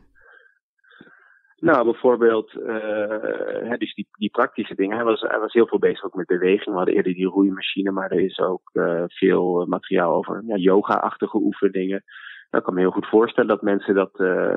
Nou, 1.61 1.85
bijvoorbeeld, 1.85 2.55
uh, 2.55 3.73
dus 3.79 3.95
die, 3.95 4.09
die 4.13 4.31
praktische 4.31 4.75
dingen. 4.75 4.97
Hij 4.97 5.05
was, 5.05 5.21
hij 5.21 5.39
was 5.39 5.53
heel 5.53 5.67
veel 5.67 5.79
bezig 5.79 6.05
ook 6.05 6.15
met 6.15 6.27
beweging. 6.27 6.67
We 6.67 6.77
hadden 6.77 6.95
eerder 6.95 7.15
die 7.15 7.27
roeimachine, 7.27 7.91
maar 7.91 8.11
er 8.11 8.21
is 8.21 8.39
ook 8.39 8.71
uh, 8.73 9.05
veel 9.07 9.67
materiaal 9.67 10.15
over 10.15 10.43
ja, 10.47 10.57
yoga-achtige 10.57 11.37
oefeningen. 11.37 12.03
Nou, 12.51 12.57
ik 12.57 12.63
kan 12.63 12.75
me 12.75 12.81
heel 12.81 12.91
goed 12.91 13.09
voorstellen 13.09 13.49
dat 13.49 13.63
mensen 13.63 13.95
dat, 13.95 14.21
uh, 14.21 14.57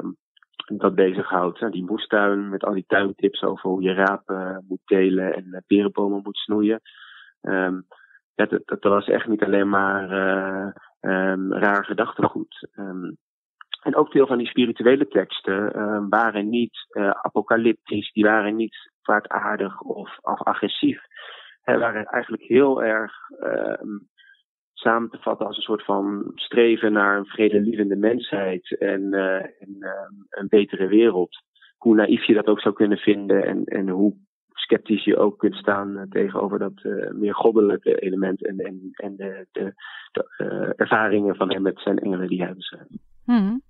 dat 0.66 0.96
bezighoudt. 0.96 1.60
Nou, 1.60 1.72
die 1.72 1.86
moestuin 1.86 2.50
met 2.50 2.64
al 2.64 2.74
die 2.74 2.86
tuintips 2.88 3.44
over 3.44 3.70
hoe 3.70 3.82
je 3.82 3.94
rapen 3.94 4.66
moet 4.68 4.82
telen 4.86 5.36
en 5.36 5.64
perenbomen 5.68 6.22
moet 6.24 6.38
snoeien. 6.38 6.82
Um, 7.42 7.86
dat, 8.36 8.50
dat, 8.66 8.84
was 8.84 9.08
echt 9.08 9.28
niet 9.28 9.44
alleen 9.44 9.70
maar 9.70 10.04
um, 11.02 11.54
raar 11.54 11.86
gedachtegoed. 11.86 12.70
Um, 12.76 13.18
en 13.82 13.96
ook 13.96 14.12
veel 14.12 14.28
van 14.28 14.38
die 14.38 14.48
spirituele 14.48 15.08
teksten 15.08 15.72
uh, 15.76 16.06
waren 16.10 16.50
niet 16.50 16.88
uh, 16.92 17.10
apocalyptisch, 17.10 18.12
die 18.12 18.24
waren 18.24 18.56
niet 18.56 18.92
kwaadaardig 19.02 19.82
of, 19.82 20.18
of 20.22 20.44
agressief. 20.44 21.02
Ze 21.64 21.78
waren 21.78 22.06
eigenlijk 22.06 22.44
heel 22.44 22.84
erg 22.84 23.14
uh, 23.40 24.00
samen 24.74 25.10
te 25.10 25.18
vatten 25.18 25.46
als 25.46 25.58
een 25.58 25.64
soort 25.64 25.86
van 25.86 26.32
streven 26.36 26.92
naar 26.92 27.18
een 27.18 27.26
vredelievende 27.26 27.96
mensheid 27.96 28.78
en, 28.80 29.14
en 29.60 29.78
een 30.30 30.48
betere 30.48 30.88
wereld. 30.88 31.44
Hoe 31.78 31.96
naïef 31.96 32.26
je 32.26 32.34
dat 32.34 32.48
ook 32.48 32.62
zou 32.62 32.76
kunnen 32.76 32.98
vinden 32.98 33.46
en, 33.46 33.64
en 33.64 33.90
hoe 33.90 34.16
sceptisch 34.54 35.04
je 35.04 35.18
ook 35.18 35.38
kunt 35.38 35.56
staan 35.56 36.06
tegenover 36.10 36.60
dat 36.60 36.84
meer 37.12 37.36
goddelijke 37.36 38.00
element 38.00 38.46
en, 38.46 38.60
en, 38.60 38.90
en 38.92 39.16
de, 39.16 39.48
de, 39.52 39.74
de 40.12 40.74
ervaringen 40.76 41.36
van 41.36 41.52
hem 41.52 41.62
met 41.62 41.80
zijn 41.80 42.00
engelen 42.00 42.28
die 42.28 42.44
hij 42.44 42.54
beschrijft. 42.54 42.98
Hmm. 43.26 43.62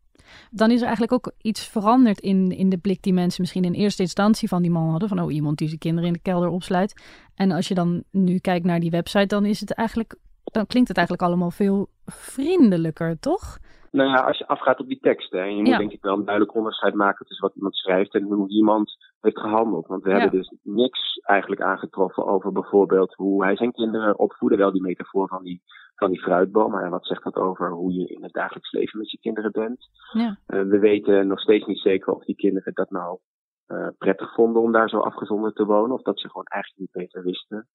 Dan 0.52 0.72
is 0.72 0.80
er 0.80 0.86
eigenlijk 0.86 1.14
ook 1.14 1.32
iets 1.42 1.68
veranderd 1.68 2.20
in, 2.20 2.52
in 2.52 2.70
de 2.70 2.78
blik 2.78 3.02
die 3.02 3.14
mensen 3.14 3.42
misschien 3.42 3.64
in 3.64 3.74
eerste 3.74 4.02
instantie 4.02 4.48
van 4.48 4.62
die 4.62 4.72
man 4.72 4.90
hadden. 4.90 5.10
Van 5.10 5.20
oh, 5.20 5.34
iemand 5.34 5.58
die 5.58 5.68
zijn 5.68 5.80
kinderen 5.80 6.08
in 6.08 6.14
de 6.14 6.22
kelder 6.22 6.50
opsluit. 6.50 7.04
En 7.36 7.52
als 7.52 7.68
je 7.68 7.74
dan 7.74 8.04
nu 8.12 8.38
kijkt 8.38 8.66
naar 8.66 8.80
die 8.80 8.92
website, 8.92 9.26
dan 9.26 9.46
is 9.46 9.60
het 9.60 9.74
eigenlijk. 9.74 10.16
Dan 10.44 10.68
klinkt 10.68 10.88
het 10.88 10.98
eigenlijk 10.98 11.28
allemaal 11.28 11.52
veel 11.52 11.90
vriendelijker, 12.06 13.20
toch? 13.20 13.58
Nou 13.92 14.10
ja, 14.10 14.16
als 14.16 14.38
je 14.38 14.48
afgaat 14.48 14.80
op 14.80 14.88
die 14.88 15.00
teksten. 15.02 15.42
En 15.42 15.56
je 15.56 15.62
moet 15.62 15.68
ja. 15.68 15.78
denk 15.78 15.92
ik 15.92 16.02
wel 16.02 16.18
een 16.18 16.26
duidelijk 16.26 16.56
onderscheid 16.56 16.94
maken 16.94 17.26
tussen 17.26 17.48
wat 17.48 17.56
iemand 17.56 17.76
schrijft 17.76 18.14
en 18.14 18.24
hoe 18.24 18.50
iemand 18.50 18.98
heeft 19.22 19.40
gehandeld. 19.40 19.88
Want 19.88 20.04
we 20.04 20.10
ja. 20.10 20.20
hebben 20.20 20.40
dus 20.40 20.54
niks 20.64 21.11
eigenlijk 21.22 21.62
aangetroffen 21.62 22.26
over 22.26 22.52
bijvoorbeeld 22.52 23.14
hoe 23.14 23.44
hij 23.44 23.56
zijn 23.56 23.72
kinderen 23.72 24.20
opvoedde. 24.20 24.58
Wel 24.58 24.72
die 24.72 24.82
metafoor 24.82 25.28
van 25.28 25.44
die 25.44 25.62
van 25.96 26.12
die 26.12 26.22
fruitboom. 26.22 26.72
Maar 26.72 26.90
wat 26.90 27.06
zegt 27.06 27.24
dat 27.24 27.36
over 27.36 27.72
hoe 27.72 27.94
je 27.94 28.08
in 28.08 28.24
het 28.24 28.34
dagelijks 28.34 28.72
leven 28.72 29.00
met 29.00 29.12
je 29.12 29.20
kinderen 29.20 29.52
bent? 29.52 29.90
Ja. 30.12 30.38
Uh, 30.48 30.62
we 30.62 30.80
weten 30.80 31.28
nog 31.28 31.40
steeds 31.40 31.66
niet 31.66 31.80
zeker 31.80 32.14
of 32.14 32.24
die 32.24 32.36
kinderen 32.36 32.74
dat 32.74 32.90
nou 32.90 33.20
uh, 33.68 33.88
prettig 33.98 34.34
vonden 34.34 34.62
om 34.62 34.72
daar 34.72 34.90
zo 34.90 34.98
afgezonderd 34.98 35.56
te 35.56 35.66
wonen. 35.66 35.96
Of 35.96 36.02
dat 36.02 36.20
ze 36.20 36.30
gewoon 36.30 36.46
eigenlijk 36.46 36.82
niet 36.82 37.04
beter 37.04 37.24
wisten. 37.24 37.68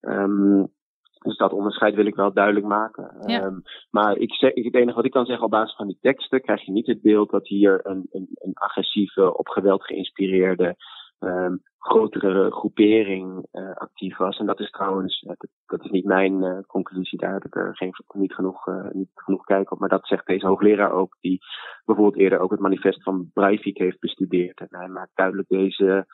Um, 0.00 0.72
dus 1.22 1.36
dat 1.36 1.52
onderscheid 1.52 1.94
wil 1.94 2.06
ik 2.06 2.14
wel 2.14 2.32
duidelijk 2.32 2.66
maken. 2.66 3.14
Ja. 3.26 3.44
Um, 3.44 3.62
maar 3.90 4.16
ik 4.16 4.32
zeg, 4.32 4.54
het 4.54 4.74
enige 4.74 4.96
wat 4.96 5.04
ik 5.04 5.10
kan 5.10 5.26
zeggen 5.26 5.44
op 5.44 5.50
basis 5.50 5.76
van 5.76 5.86
die 5.86 5.98
teksten, 6.00 6.40
krijg 6.40 6.64
je 6.64 6.72
niet 6.72 6.86
het 6.86 7.02
beeld 7.02 7.30
dat 7.30 7.48
hier 7.48 7.80
een, 7.82 8.06
een, 8.10 8.28
een 8.34 8.54
agressieve, 8.54 9.36
op 9.36 9.48
geweld 9.48 9.84
geïnspireerde 9.84 10.76
um, 11.22 11.62
grotere 11.78 12.50
groepering 12.50 13.46
uh, 13.52 13.74
actief 13.74 14.16
was. 14.16 14.38
En 14.38 14.46
dat 14.46 14.60
is 14.60 14.70
trouwens, 14.70 15.22
uh, 15.22 15.28
dat, 15.28 15.50
dat, 15.66 15.84
is 15.84 15.90
niet 15.90 16.04
mijn 16.04 16.42
uh, 16.42 16.58
conclusie, 16.66 17.18
daar 17.18 17.32
heb 17.32 17.44
ik 17.44 17.56
er 17.56 17.76
geen, 17.76 17.92
niet, 18.12 18.34
genoeg, 18.34 18.66
niet 18.92 19.10
genoeg 19.14 19.44
kijk 19.44 19.72
op. 19.72 19.78
Maar 19.78 19.88
dat 19.88 20.06
zegt 20.06 20.26
deze 20.26 20.46
hoogleraar 20.46 20.92
ook, 20.92 21.16
die 21.20 21.40
bijvoorbeeld 21.84 22.18
eerder 22.18 22.38
ook 22.38 22.50
het 22.50 22.60
manifest 22.60 23.02
van 23.02 23.30
Breivik 23.32 23.78
heeft 23.78 24.00
bestudeerd. 24.00 24.60
En 24.60 24.66
hij 24.70 24.88
maakt 24.88 25.10
duidelijk 25.14 25.48
deze, 25.48 26.06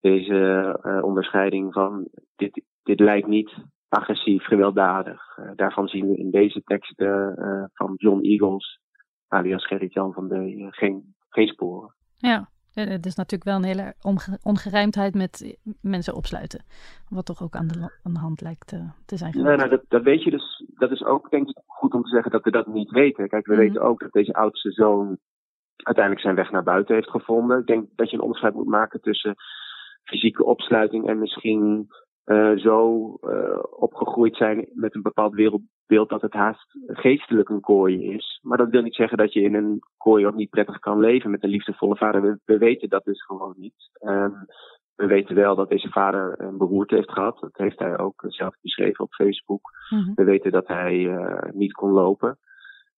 deze 0.00 0.78
onderscheiding 1.02 1.72
van, 1.72 2.08
dit, 2.36 2.62
dit 2.82 3.00
lijkt 3.00 3.26
niet 3.26 3.54
agressief, 3.88 4.44
gewelddadig. 4.44 5.38
daarvan 5.56 5.88
zien 5.88 6.08
we 6.08 6.16
in 6.16 6.30
deze 6.30 6.62
teksten 6.62 7.34
van 7.72 7.94
John 7.96 8.20
Eagles, 8.20 8.80
alias 9.28 9.66
Gerrit-Jan 9.66 10.12
van 10.12 10.28
de 10.28 10.66
geen, 10.70 11.14
geen 11.28 11.48
sporen. 11.48 11.94
Ja, 12.16 12.48
Het 12.74 13.06
is 13.06 13.14
natuurlijk 13.14 13.44
wel 13.44 13.56
een 13.56 13.76
hele 13.76 13.94
ongerijmdheid 14.42 15.14
met 15.14 15.58
mensen 15.80 16.14
opsluiten. 16.14 16.64
Wat 17.08 17.26
toch 17.26 17.42
ook 17.42 17.54
aan 17.54 17.68
de, 17.68 17.90
aan 18.02 18.12
de 18.12 18.18
hand 18.18 18.40
lijkt 18.40 18.72
uh, 18.72 18.90
te 19.06 19.16
zijn 19.16 19.32
Nee, 19.42 19.56
nou, 19.56 19.68
dat, 19.68 19.82
dat, 19.88 20.02
weet 20.02 20.22
je 20.22 20.30
dus. 20.30 20.64
Dat 20.66 20.90
is 20.90 21.04
ook 21.04 21.30
denk 21.30 21.48
ik 21.48 21.58
goed 21.66 21.94
om 21.94 22.02
te 22.02 22.08
zeggen 22.08 22.30
dat 22.30 22.44
we 22.44 22.50
dat 22.50 22.66
niet 22.66 22.90
weten. 22.90 23.28
Kijk, 23.28 23.46
we 23.46 23.52
mhm. 23.52 23.62
weten 23.62 23.82
ook 23.82 24.00
dat 24.00 24.12
deze 24.12 24.32
oudste 24.32 24.70
zoon 24.70 25.18
uiteindelijk 25.76 26.24
zijn 26.24 26.36
weg 26.36 26.50
naar 26.50 26.62
buiten 26.62 26.94
heeft 26.94 27.10
gevonden. 27.10 27.58
Ik 27.58 27.66
denk 27.66 27.88
dat 27.96 28.10
je 28.10 28.16
een 28.16 28.22
onderscheid 28.22 28.54
moet 28.54 28.66
maken 28.66 29.00
tussen 29.00 29.34
fysieke 30.02 30.44
opsluiting 30.44 31.08
en 31.08 31.18
misschien 31.18 31.88
uh, 32.30 32.56
zo 32.56 33.06
uh, 33.22 33.62
opgegroeid 33.70 34.36
zijn 34.36 34.68
met 34.72 34.94
een 34.94 35.02
bepaald 35.02 35.34
wereldbeeld 35.34 36.08
dat 36.08 36.22
het 36.22 36.32
haast 36.32 36.76
geestelijk 36.86 37.48
een 37.48 37.60
kooi 37.60 38.12
is. 38.14 38.38
Maar 38.42 38.58
dat 38.58 38.70
wil 38.70 38.82
niet 38.82 38.94
zeggen 38.94 39.18
dat 39.18 39.32
je 39.32 39.40
in 39.40 39.54
een 39.54 39.78
kooi 39.96 40.26
ook 40.26 40.34
niet 40.34 40.50
prettig 40.50 40.78
kan 40.78 41.00
leven 41.00 41.30
met 41.30 41.42
een 41.42 41.50
liefdevolle 41.50 41.96
vader. 41.96 42.22
We, 42.22 42.38
we 42.44 42.58
weten 42.58 42.88
dat 42.88 43.04
dus 43.04 43.24
gewoon 43.24 43.54
niet. 43.56 43.90
Um, 44.00 44.46
we 44.94 45.06
weten 45.06 45.34
wel 45.34 45.56
dat 45.56 45.68
deze 45.68 45.88
vader 45.88 46.34
een 46.40 46.58
beroerte 46.58 46.94
heeft 46.94 47.12
gehad. 47.12 47.40
Dat 47.40 47.56
heeft 47.56 47.78
hij 47.78 47.98
ook 47.98 48.24
zelf 48.26 48.54
beschreven 48.60 49.04
op 49.04 49.12
Facebook. 49.12 49.70
Mm-hmm. 49.90 50.14
We 50.14 50.24
weten 50.24 50.52
dat 50.52 50.66
hij 50.66 50.94
uh, 50.94 51.52
niet 51.52 51.72
kon 51.72 51.90
lopen. 51.90 52.38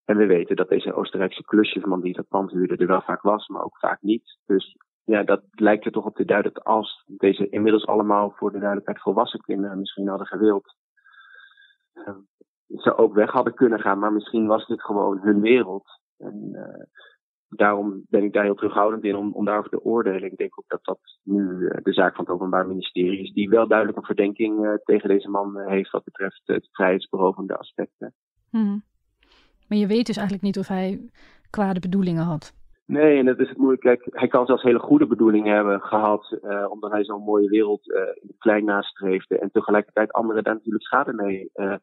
En 0.04 0.16
we 0.16 0.26
weten 0.26 0.56
dat 0.56 0.68
deze 0.68 0.94
Oostenrijkse 0.94 1.44
klusjesman 1.44 2.00
die 2.00 2.14
dat 2.14 2.28
pand 2.28 2.50
huurde 2.50 2.76
er 2.76 2.86
wel 2.86 3.02
vaak 3.02 3.22
was, 3.22 3.48
maar 3.48 3.62
ook 3.62 3.78
vaak 3.78 4.02
niet. 4.02 4.38
Dus 4.46 4.76
ja, 5.04 5.22
dat 5.22 5.42
lijkt 5.50 5.84
er 5.84 5.92
toch 5.92 6.04
op 6.04 6.14
te 6.14 6.24
duiden 6.24 6.52
dat 6.52 6.64
als 6.64 7.04
deze 7.06 7.48
inmiddels 7.48 7.86
allemaal 7.86 8.30
voor 8.30 8.52
de 8.52 8.58
duidelijkheid 8.58 9.00
volwassen 9.00 9.40
kinderen 9.40 9.78
misschien 9.78 10.08
hadden 10.08 10.26
gewild, 10.26 10.76
uh, 11.94 12.16
ze 12.68 12.96
ook 12.96 13.14
weg 13.14 13.30
hadden 13.30 13.54
kunnen 13.54 13.80
gaan. 13.80 13.98
Maar 13.98 14.12
misschien 14.12 14.46
was 14.46 14.66
dit 14.66 14.82
gewoon 14.82 15.18
hun 15.20 15.40
wereld. 15.40 16.00
En 16.18 16.48
uh, 16.52 16.84
daarom 17.48 18.04
ben 18.08 18.22
ik 18.22 18.32
daar 18.32 18.44
heel 18.44 18.54
terughoudend 18.54 19.04
in 19.04 19.16
om, 19.16 19.32
om 19.32 19.44
daarover 19.44 19.70
te 19.70 19.84
oordelen. 19.84 20.30
Ik 20.30 20.36
denk 20.36 20.58
ook 20.58 20.68
dat 20.68 20.84
dat 20.84 21.00
nu 21.22 21.42
uh, 21.42 21.76
de 21.82 21.92
zaak 21.92 22.14
van 22.14 22.24
het 22.24 22.34
Openbaar 22.34 22.66
Ministerie 22.66 23.20
is, 23.20 23.32
die 23.32 23.48
wel 23.48 23.68
duidelijk 23.68 23.98
een 23.98 24.04
verdenking 24.04 24.80
tegen 24.84 25.08
deze 25.08 25.28
man 25.28 25.58
heeft 25.58 25.90
wat 25.90 26.04
betreft 26.04 26.42
het 26.44 26.68
vrijheidsberovende 26.72 27.56
aspecten. 27.56 28.14
Hmm. 28.50 28.82
Maar 29.68 29.78
je 29.78 29.86
weet 29.86 30.06
dus 30.06 30.16
eigenlijk 30.16 30.46
niet 30.46 30.58
of 30.58 30.68
hij 30.68 31.10
kwade 31.50 31.80
bedoelingen 31.80 32.24
had. 32.24 32.61
Nee, 32.92 33.18
en 33.18 33.24
dat 33.24 33.38
is 33.38 33.48
het 33.48 33.58
moeilijk. 33.58 33.82
Kijk, 33.82 34.06
hij 34.10 34.28
kan 34.28 34.46
zelfs 34.46 34.62
hele 34.62 34.78
goede 34.78 35.06
bedoelingen 35.06 35.54
hebben 35.54 35.80
gehad, 35.80 36.38
uh, 36.42 36.70
omdat 36.70 36.90
hij 36.90 37.04
zo'n 37.04 37.22
mooie 37.22 37.48
wereld 37.48 37.88
uh, 37.88 38.00
in 38.14 38.34
klein 38.38 38.64
nastreefde. 38.64 39.38
En 39.38 39.50
tegelijkertijd 39.50 40.12
anderen 40.12 40.44
daar 40.44 40.54
natuurlijk 40.54 40.84
schade 40.84 41.12
mee 41.12 41.50
uh, 41.54 41.74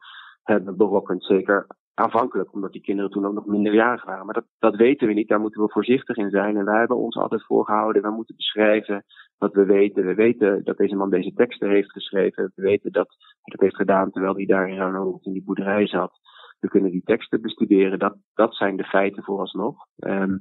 hebben 0.43 0.77
berokkend. 0.77 1.23
Zeker 1.23 1.67
aanvankelijk, 1.93 2.53
omdat 2.53 2.71
die 2.71 2.81
kinderen 2.81 3.11
toen 3.11 3.25
ook 3.25 3.33
nog 3.33 3.45
minderjarig 3.45 4.05
waren. 4.05 4.25
Maar 4.25 4.33
dat, 4.33 4.45
dat 4.59 4.75
weten 4.75 5.07
we 5.07 5.13
niet, 5.13 5.27
daar 5.27 5.39
moeten 5.39 5.61
we 5.61 5.69
voorzichtig 5.69 6.17
in 6.17 6.29
zijn. 6.29 6.57
En 6.57 6.65
wij 6.65 6.79
hebben 6.79 6.97
ons 6.97 7.15
altijd 7.15 7.45
voorgehouden, 7.45 8.01
we 8.01 8.09
moeten 8.09 8.35
beschrijven 8.35 9.05
wat 9.37 9.53
we 9.53 9.65
weten. 9.65 10.05
We 10.05 10.13
weten 10.13 10.63
dat 10.63 10.77
deze 10.77 10.95
man 10.95 11.09
deze 11.09 11.33
teksten 11.33 11.69
heeft 11.69 11.91
geschreven. 11.91 12.51
We 12.55 12.61
weten 12.61 12.91
dat 12.91 13.07
hij 13.09 13.53
dat 13.55 13.61
heeft 13.61 13.75
gedaan 13.75 14.11
terwijl 14.11 14.35
hij 14.35 14.45
daar 14.45 14.69
in 14.69 15.19
in 15.21 15.33
die 15.33 15.43
boerderij 15.43 15.87
zat. 15.87 16.11
We 16.59 16.67
kunnen 16.67 16.91
die 16.91 17.03
teksten 17.03 17.41
bestuderen. 17.41 17.99
Dat, 17.99 18.15
dat 18.33 18.55
zijn 18.55 18.75
de 18.75 18.83
feiten 18.83 19.23
vooralsnog. 19.23 19.75
Um, 19.97 20.39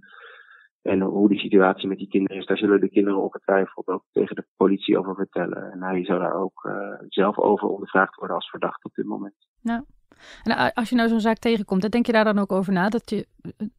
en 0.83 1.01
hoe 1.01 1.29
die 1.29 1.39
situatie 1.39 1.89
met 1.89 1.99
die 1.99 2.09
kinderen 2.09 2.37
is, 2.37 2.47
daar 2.47 2.57
zullen 2.57 2.81
de 2.81 2.91
kinderen 2.91 3.23
ongetwijfeld 3.23 3.89
ook 3.89 4.05
tegen 4.13 4.37
de 4.37 4.45
politie 4.57 4.99
over 4.99 5.15
vertellen. 5.15 5.73
En 5.73 5.83
hij 5.83 6.05
zou 6.05 6.19
daar 6.19 6.35
ook 6.35 6.65
uh, 6.65 6.73
zelf 7.09 7.39
over 7.39 7.69
ondervraagd 7.69 8.15
worden 8.15 8.37
als 8.37 8.51
verdachte 8.51 8.89
op 8.89 8.95
dit 8.95 9.07
moment. 9.07 9.35
Nou, 9.63 9.83
en 10.43 10.73
als 10.73 10.89
je 10.89 10.97
nou 10.97 11.09
zo'n 11.09 11.21
zaak 11.21 11.39
tegenkomt, 11.39 11.91
denk 11.91 12.07
je 12.07 12.13
daar 12.13 12.25
dan 12.25 12.39
ook 12.39 12.53
over 12.53 12.73
na 12.73 12.89
dat 12.89 13.11
je, 13.11 13.27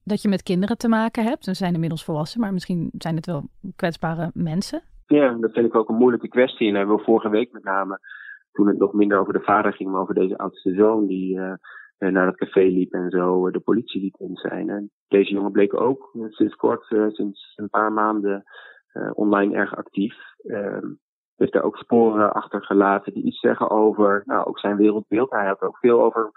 dat 0.04 0.22
je 0.22 0.30
met 0.30 0.44
kinderen 0.44 0.78
te 0.78 0.88
maken 0.88 1.24
hebt? 1.24 1.44
Ze 1.44 1.54
zijn 1.54 1.74
inmiddels 1.74 2.04
volwassen, 2.04 2.42
maar 2.42 2.54
misschien 2.54 2.90
zijn 2.98 3.16
het 3.16 3.26
wel 3.26 3.44
kwetsbare 3.76 4.32
mensen. 4.34 4.82
Ja, 5.08 5.38
dat 5.40 5.52
vind 5.52 5.66
ik 5.66 5.76
ook 5.76 5.90
een 5.90 5.96
moeilijke 5.96 6.28
kwestie. 6.28 6.68
En 6.68 6.76
hebben 6.76 6.96
we 6.96 7.04
vorige 7.04 7.30
week 7.30 7.52
met 7.52 7.64
name, 7.64 8.00
toen 8.52 8.68
het 8.68 8.78
nog 8.78 8.94
minder 8.94 9.20
over 9.20 9.34
de 9.34 9.44
vader 9.44 9.74
ging, 9.74 9.92
maar 9.92 10.02
over 10.02 10.14
deze 10.14 10.38
oudste 10.38 10.74
zoon, 10.74 11.08
die 11.08 11.38
uh, 11.38 11.54
naar 12.00 12.28
het 12.28 12.38
café 12.38 12.62
liep 12.62 12.94
en 12.94 13.10
zo 13.10 13.52
de 13.52 13.60
politie 13.60 14.02
liep 14.02 14.16
in 14.18 14.36
zijn. 14.36 14.70
En 14.70 14.92
deze 15.08 15.34
jongen 15.34 15.52
bleek 15.52 15.74
ook 15.82 16.10
sinds 16.30 16.56
kort, 16.56 16.86
sinds 17.10 17.54
een 17.56 17.70
paar 17.70 17.92
maanden 17.92 18.44
online 19.14 19.56
erg 19.56 19.76
actief. 19.76 20.16
heeft 21.36 21.54
daar 21.54 21.64
ook 21.64 21.78
sporen 21.78 22.34
achtergelaten 22.34 23.14
die 23.14 23.24
iets 23.24 23.40
zeggen 23.40 23.70
over 23.70 24.24
nou, 24.26 24.46
ook 24.46 24.60
zijn 24.60 24.76
wereldbeeld. 24.76 25.30
Hij 25.30 25.48
had 25.48 25.62
ook 25.62 25.78
veel 25.78 26.02
over, 26.02 26.32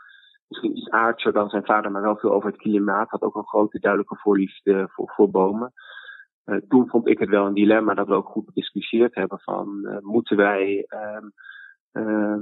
misschien 0.48 0.76
iets 0.76 0.90
aardser 0.90 1.32
dan 1.32 1.48
zijn 1.48 1.64
vader, 1.64 1.90
maar 1.90 2.02
wel 2.02 2.16
veel 2.16 2.32
over 2.32 2.50
het 2.50 2.60
klimaat. 2.60 3.10
Had 3.10 3.22
ook 3.22 3.34
een 3.34 3.48
grote 3.48 3.78
duidelijke 3.78 4.16
voorliefde 4.16 4.88
voor, 4.88 5.12
voor 5.16 5.30
bomen. 5.30 5.72
Toen 6.68 6.88
vond 6.88 7.08
ik 7.08 7.18
het 7.18 7.28
wel 7.28 7.46
een 7.46 7.54
dilemma 7.54 7.94
dat 7.94 8.06
we 8.06 8.14
ook 8.14 8.28
goed 8.28 8.46
gediscussieerd 8.46 9.14
hebben 9.14 9.40
van 9.40 9.98
moeten 10.00 10.36
wij 10.36 10.86
um, 10.88 11.32
uh, 11.92 12.40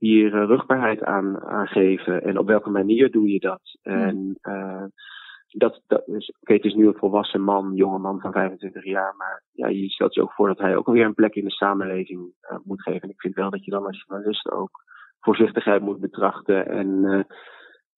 hier 0.00 0.34
uh, 0.34 0.46
rugbaarheid 0.46 1.02
aan, 1.02 1.40
aan 1.40 1.66
geven 1.66 2.22
en 2.22 2.38
op 2.38 2.46
welke 2.46 2.70
manier 2.70 3.10
doe 3.10 3.28
je 3.28 3.38
dat? 3.38 3.60
Mm. 3.82 3.92
En 3.92 4.38
uh, 4.42 4.84
dat, 5.48 5.82
dat 5.86 6.08
is, 6.08 6.28
oké, 6.28 6.38
okay, 6.40 6.56
het 6.56 6.64
is 6.64 6.74
nu 6.74 6.86
een 6.86 6.98
volwassen 6.98 7.40
man, 7.40 7.74
jonge 7.74 7.98
man 7.98 8.20
van 8.20 8.32
25 8.32 8.84
jaar, 8.84 9.14
maar 9.16 9.42
ja, 9.52 9.68
je 9.68 9.90
stelt 9.90 10.14
je 10.14 10.22
ook 10.22 10.32
voor 10.32 10.46
dat 10.46 10.58
hij 10.58 10.76
ook 10.76 10.86
alweer 10.86 11.04
een 11.04 11.14
plek 11.14 11.34
in 11.34 11.44
de 11.44 11.50
samenleving 11.50 12.20
uh, 12.20 12.58
moet 12.64 12.82
geven. 12.82 13.00
En 13.00 13.08
ik 13.08 13.20
vind 13.20 13.34
wel 13.34 13.50
dat 13.50 13.64
je 13.64 13.70
dan 13.70 13.86
als 13.86 14.04
journalist 14.06 14.50
ook 14.50 14.70
voorzichtigheid 15.20 15.82
moet 15.82 16.00
betrachten 16.00 16.66
en 16.66 17.26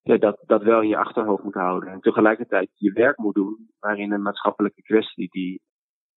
ja, 0.03 0.17
dat, 0.17 0.43
dat 0.47 0.63
wel 0.63 0.81
in 0.81 0.89
je 0.89 0.97
achterhoofd 0.97 1.43
moet 1.43 1.55
houden. 1.55 1.91
En 1.91 2.01
tegelijkertijd 2.01 2.71
je 2.75 2.93
werk 2.93 3.19
moet 3.19 3.35
doen, 3.35 3.69
waarin 3.81 4.13
een 4.13 4.23
maatschappelijke 4.23 4.83
kwestie 4.83 5.29
die, 5.31 5.61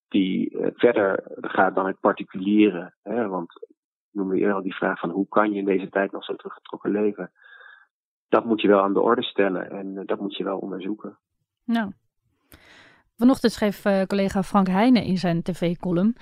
die 0.07 0.57
verder 0.59 1.23
gaat 1.41 1.75
dan 1.75 1.87
het 1.87 1.99
particuliere. 1.99 2.93
Hè? 3.01 3.27
Want 3.27 3.67
noemde 4.15 4.37
eerder 4.37 4.55
al 4.55 4.61
die 4.61 4.75
vraag 4.75 4.99
van 4.99 5.09
hoe 5.09 5.27
kan 5.27 5.51
je 5.51 5.59
in 5.59 5.65
deze 5.65 5.89
tijd 5.89 6.11
nog 6.11 6.23
zo 6.23 6.35
teruggetrokken 6.35 6.91
leven? 6.91 7.31
Dat 8.29 8.45
moet 8.45 8.61
je 8.61 8.67
wel 8.67 8.81
aan 8.81 8.93
de 8.93 9.01
orde 9.01 9.23
stellen 9.23 9.71
en 9.71 10.03
dat 10.05 10.19
moet 10.19 10.35
je 10.35 10.43
wel 10.43 10.57
onderzoeken. 10.57 11.17
Nou, 11.63 11.91
vanochtend 13.17 13.51
schreef 13.51 13.85
uh, 13.85 14.01
collega 14.01 14.43
Frank 14.43 14.67
Heijnen 14.67 15.03
in 15.03 15.17
zijn 15.17 15.41
tv-column. 15.41 16.15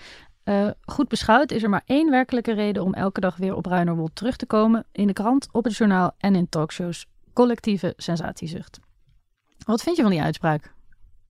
Uh, 0.45 0.69
goed 0.81 1.07
beschouwd 1.07 1.51
is 1.51 1.63
er 1.63 1.69
maar 1.69 1.83
één 1.85 2.09
werkelijke 2.09 2.53
reden 2.53 2.83
om 2.83 2.93
elke 2.93 3.19
dag 3.19 3.37
weer 3.37 3.55
op 3.55 3.65
Ruinerwold 3.65 4.15
terug 4.15 4.35
te 4.35 4.45
komen. 4.45 4.85
In 4.91 5.07
de 5.07 5.13
krant, 5.13 5.49
op 5.51 5.63
het 5.63 5.75
journaal 5.75 6.11
en 6.17 6.35
in 6.35 6.49
talkshows. 6.49 7.07
Collectieve 7.33 7.93
sensatiezucht. 7.97 8.79
Wat 9.65 9.83
vind 9.83 9.95
je 9.95 10.01
van 10.01 10.11
die 10.11 10.21
uitspraak? 10.21 10.73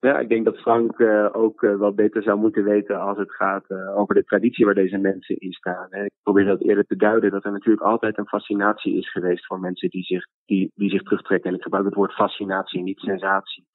Ja, 0.03 0.19
ik 0.19 0.29
denk 0.29 0.45
dat 0.45 0.57
Frank 0.57 0.99
uh, 0.99 1.29
ook 1.31 1.61
uh, 1.61 1.75
wel 1.75 1.93
beter 1.93 2.23
zou 2.23 2.39
moeten 2.39 2.63
weten 2.63 2.99
als 2.99 3.17
het 3.17 3.31
gaat 3.31 3.65
uh, 3.67 3.97
over 3.97 4.15
de 4.15 4.23
traditie 4.23 4.65
waar 4.65 4.73
deze 4.73 4.97
mensen 4.97 5.37
in 5.37 5.51
staan. 5.51 5.87
Hè. 5.89 6.03
Ik 6.03 6.11
probeer 6.23 6.45
dat 6.45 6.61
eerder 6.61 6.85
te 6.85 6.95
duiden 6.95 7.31
dat 7.31 7.45
er 7.45 7.51
natuurlijk 7.51 7.85
altijd 7.85 8.17
een 8.17 8.27
fascinatie 8.27 8.97
is 8.97 9.11
geweest 9.11 9.45
voor 9.45 9.59
mensen 9.59 9.89
die 9.89 10.03
zich, 10.03 10.25
die, 10.45 10.71
die 10.75 10.89
zich 10.89 11.03
terugtrekken. 11.03 11.49
En 11.49 11.55
ik 11.55 11.63
gebruik 11.63 11.85
het 11.85 11.93
woord 11.93 12.13
fascinatie, 12.13 12.81
niet 12.81 12.99
sensatie. 12.99 13.65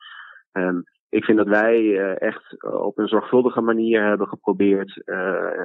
Um, 0.52 0.82
ik 1.08 1.24
vind 1.24 1.38
dat 1.38 1.46
wij 1.46 1.98
echt 2.14 2.64
op 2.64 2.98
een 2.98 3.08
zorgvuldige 3.08 3.60
manier 3.60 4.04
hebben 4.04 4.28
geprobeerd 4.28 4.94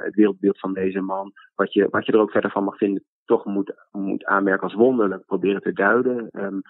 het 0.02 0.14
wereldbeeld 0.14 0.58
van 0.58 0.72
deze 0.72 1.00
man, 1.00 1.32
wat 1.54 1.72
je, 1.72 1.88
wat 1.90 2.06
je 2.06 2.12
er 2.12 2.20
ook 2.20 2.30
verder 2.30 2.50
van 2.50 2.64
mag 2.64 2.76
vinden, 2.76 3.04
toch 3.24 3.44
moet, 3.44 3.74
moet 3.92 4.24
aanmerken 4.24 4.62
als 4.62 4.74
wonderlijk, 4.74 5.26
proberen 5.26 5.60
te 5.60 5.72
duiden. 5.72 6.28
Um, 6.32 6.62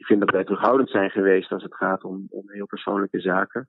ik 0.00 0.06
vind 0.06 0.20
dat 0.20 0.30
wij 0.30 0.44
terughoudend 0.44 0.90
zijn 0.90 1.10
geweest 1.10 1.52
als 1.52 1.62
het 1.62 1.74
gaat 1.74 2.04
om, 2.04 2.26
om 2.30 2.50
heel 2.50 2.66
persoonlijke 2.66 3.20
zaken. 3.20 3.68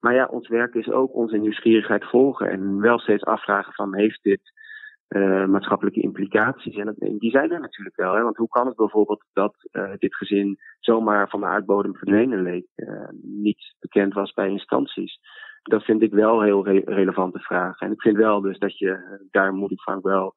Maar 0.00 0.14
ja, 0.14 0.26
ons 0.26 0.48
werk 0.48 0.74
is 0.74 0.90
ook 0.90 1.14
onze 1.14 1.36
nieuwsgierigheid 1.36 2.04
volgen 2.04 2.50
en 2.50 2.80
wel 2.80 2.98
steeds 2.98 3.24
afvragen 3.24 3.72
van 3.72 3.96
heeft 3.96 4.22
dit 4.22 4.40
uh, 5.08 5.46
maatschappelijke 5.46 6.00
implicaties? 6.00 6.76
En, 6.76 6.94
en, 6.98 7.18
die 7.18 7.30
zijn 7.30 7.52
er 7.52 7.60
natuurlijk 7.60 7.96
wel. 7.96 8.14
Hè? 8.14 8.22
Want 8.22 8.36
hoe 8.36 8.48
kan 8.48 8.66
het 8.66 8.76
bijvoorbeeld 8.76 9.24
dat 9.32 9.54
uh, 9.72 9.92
dit 9.98 10.14
gezin 10.14 10.58
zomaar 10.80 11.28
van 11.28 11.40
de 11.40 11.46
aardbodem 11.46 11.96
verdwenen 11.96 12.42
leek, 12.42 12.66
uh, 12.76 13.08
niet 13.22 13.74
bekend 13.78 14.14
was 14.14 14.32
bij 14.32 14.48
instanties? 14.48 15.18
Dat 15.62 15.84
vind 15.84 16.02
ik 16.02 16.12
wel 16.12 16.42
heel 16.42 16.64
re 16.64 16.82
relevante 16.84 17.38
vragen. 17.38 17.86
En 17.86 17.92
ik 17.92 18.00
vind 18.00 18.16
wel 18.16 18.40
dus 18.40 18.58
dat 18.58 18.78
je, 18.78 19.18
daar 19.30 19.52
moet 19.52 19.70
ik 19.70 19.80
van 19.82 20.00
wel 20.00 20.34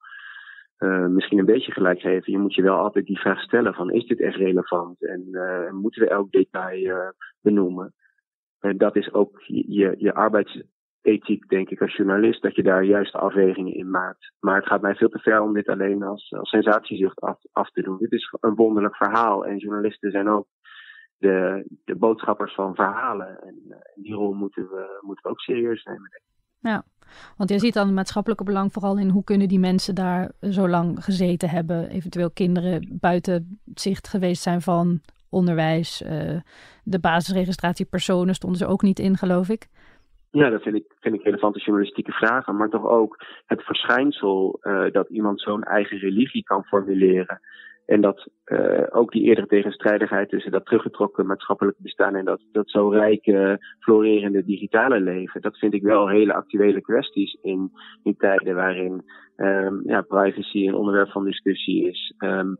uh, 0.79 1.07
misschien 1.07 1.39
een 1.39 1.45
beetje 1.45 1.71
gelijk 1.71 1.99
geven. 1.99 2.31
Je 2.31 2.38
moet 2.39 2.55
je 2.55 2.62
wel 2.62 2.77
altijd 2.77 3.05
die 3.05 3.19
vraag 3.19 3.41
stellen 3.41 3.73
van 3.73 3.91
is 3.91 4.07
dit 4.07 4.19
echt 4.19 4.36
relevant 4.36 5.05
en 5.05 5.27
uh, 5.31 5.71
moeten 5.71 6.01
we 6.01 6.09
elk 6.09 6.31
detail 6.31 6.86
uh, 6.86 7.09
benoemen. 7.41 7.93
En 8.59 8.77
dat 8.77 8.95
is 8.95 9.13
ook 9.13 9.41
je, 9.41 9.95
je 9.97 10.13
arbeidsethiek, 10.13 11.47
denk 11.47 11.69
ik, 11.69 11.81
als 11.81 11.95
journalist, 11.95 12.41
dat 12.41 12.55
je 12.55 12.63
daar 12.63 12.83
juiste 12.83 13.17
afwegingen 13.17 13.73
in 13.73 13.89
maakt. 13.89 14.31
Maar 14.39 14.55
het 14.55 14.67
gaat 14.67 14.81
mij 14.81 14.95
veel 14.95 15.09
te 15.09 15.19
ver 15.19 15.41
om 15.41 15.53
dit 15.53 15.67
alleen 15.67 16.03
als, 16.03 16.31
als 16.31 16.49
sensatiezucht 16.49 17.19
af, 17.19 17.38
af 17.51 17.71
te 17.71 17.81
doen. 17.81 17.97
Dit 17.97 18.12
is 18.12 18.33
een 18.39 18.55
wonderlijk 18.55 18.95
verhaal 18.95 19.45
en 19.45 19.57
journalisten 19.57 20.12
zijn 20.12 20.29
ook 20.29 20.47
de, 21.17 21.65
de 21.86 21.95
boodschappers 21.95 22.53
van 22.53 22.75
verhalen. 22.75 23.41
En, 23.41 23.55
die 23.95 24.13
rol 24.13 24.33
moeten 24.33 24.63
we, 24.63 24.99
moeten 25.01 25.23
we 25.23 25.29
ook 25.29 25.39
serieus 25.39 25.83
nemen. 25.83 26.09
Ja, 26.63 26.84
want 27.38 27.49
je 27.49 27.60
ziet 27.60 27.73
dan 27.73 27.86
het 27.86 27.95
maatschappelijke 27.95 28.43
belang 28.43 28.73
vooral 28.73 28.97
in 28.97 29.10
hoe 29.10 29.23
kunnen 29.23 29.47
die 29.47 29.60
mensen 29.60 29.95
daar 29.95 30.32
zo 30.52 30.69
lang 30.69 31.04
gezeten 31.04 31.49
hebben. 31.49 31.89
Eventueel 31.89 32.32
kinderen 32.32 32.88
buiten 32.91 33.60
zicht 33.73 34.08
geweest 34.08 34.41
zijn 34.41 34.62
van 34.62 35.02
onderwijs. 35.30 36.02
Uh, 36.02 36.39
de 36.84 36.99
basisregistratie 36.99 37.86
personen 37.86 38.36
stonden 38.36 38.60
ze 38.60 38.65
ook 38.65 38.82
niet 38.82 38.99
in, 38.99 39.17
geloof 39.17 39.49
ik. 39.49 39.67
Ja, 40.35 40.49
dat 40.49 40.61
vind 40.61 40.75
ik, 40.75 40.85
vind 40.99 41.15
ik 41.15 41.23
relevante 41.23 41.59
journalistieke 41.59 42.11
vragen. 42.11 42.55
Maar 42.55 42.69
toch 42.69 42.87
ook 42.87 43.25
het 43.45 43.63
verschijnsel 43.63 44.59
uh, 44.61 44.85
dat 44.91 45.09
iemand 45.09 45.41
zo'n 45.41 45.63
eigen 45.63 45.97
religie 45.97 46.43
kan 46.43 46.63
formuleren. 46.63 47.39
En 47.85 48.01
dat 48.01 48.27
uh, 48.45 48.83
ook 48.89 49.11
die 49.11 49.23
eerdere 49.23 49.47
tegenstrijdigheid 49.47 50.29
tussen 50.29 50.51
dat 50.51 50.65
teruggetrokken 50.65 51.25
maatschappelijk 51.25 51.77
bestaan 51.79 52.15
en 52.15 52.25
dat, 52.25 52.41
dat 52.51 52.69
zo 52.69 52.89
rijke, 52.89 53.65
florerende 53.79 54.45
digitale 54.45 54.99
leven. 54.99 55.41
Dat 55.41 55.57
vind 55.57 55.73
ik 55.73 55.83
wel 55.83 56.07
hele 56.07 56.33
actuele 56.33 56.81
kwesties 56.81 57.37
in, 57.41 57.71
in 58.03 58.17
tijden 58.17 58.55
waarin 58.55 59.03
um, 59.37 59.81
ja, 59.85 60.01
privacy 60.01 60.67
een 60.67 60.75
onderwerp 60.75 61.09
van 61.09 61.25
discussie 61.25 61.89
is. 61.89 62.13
Um, 62.19 62.57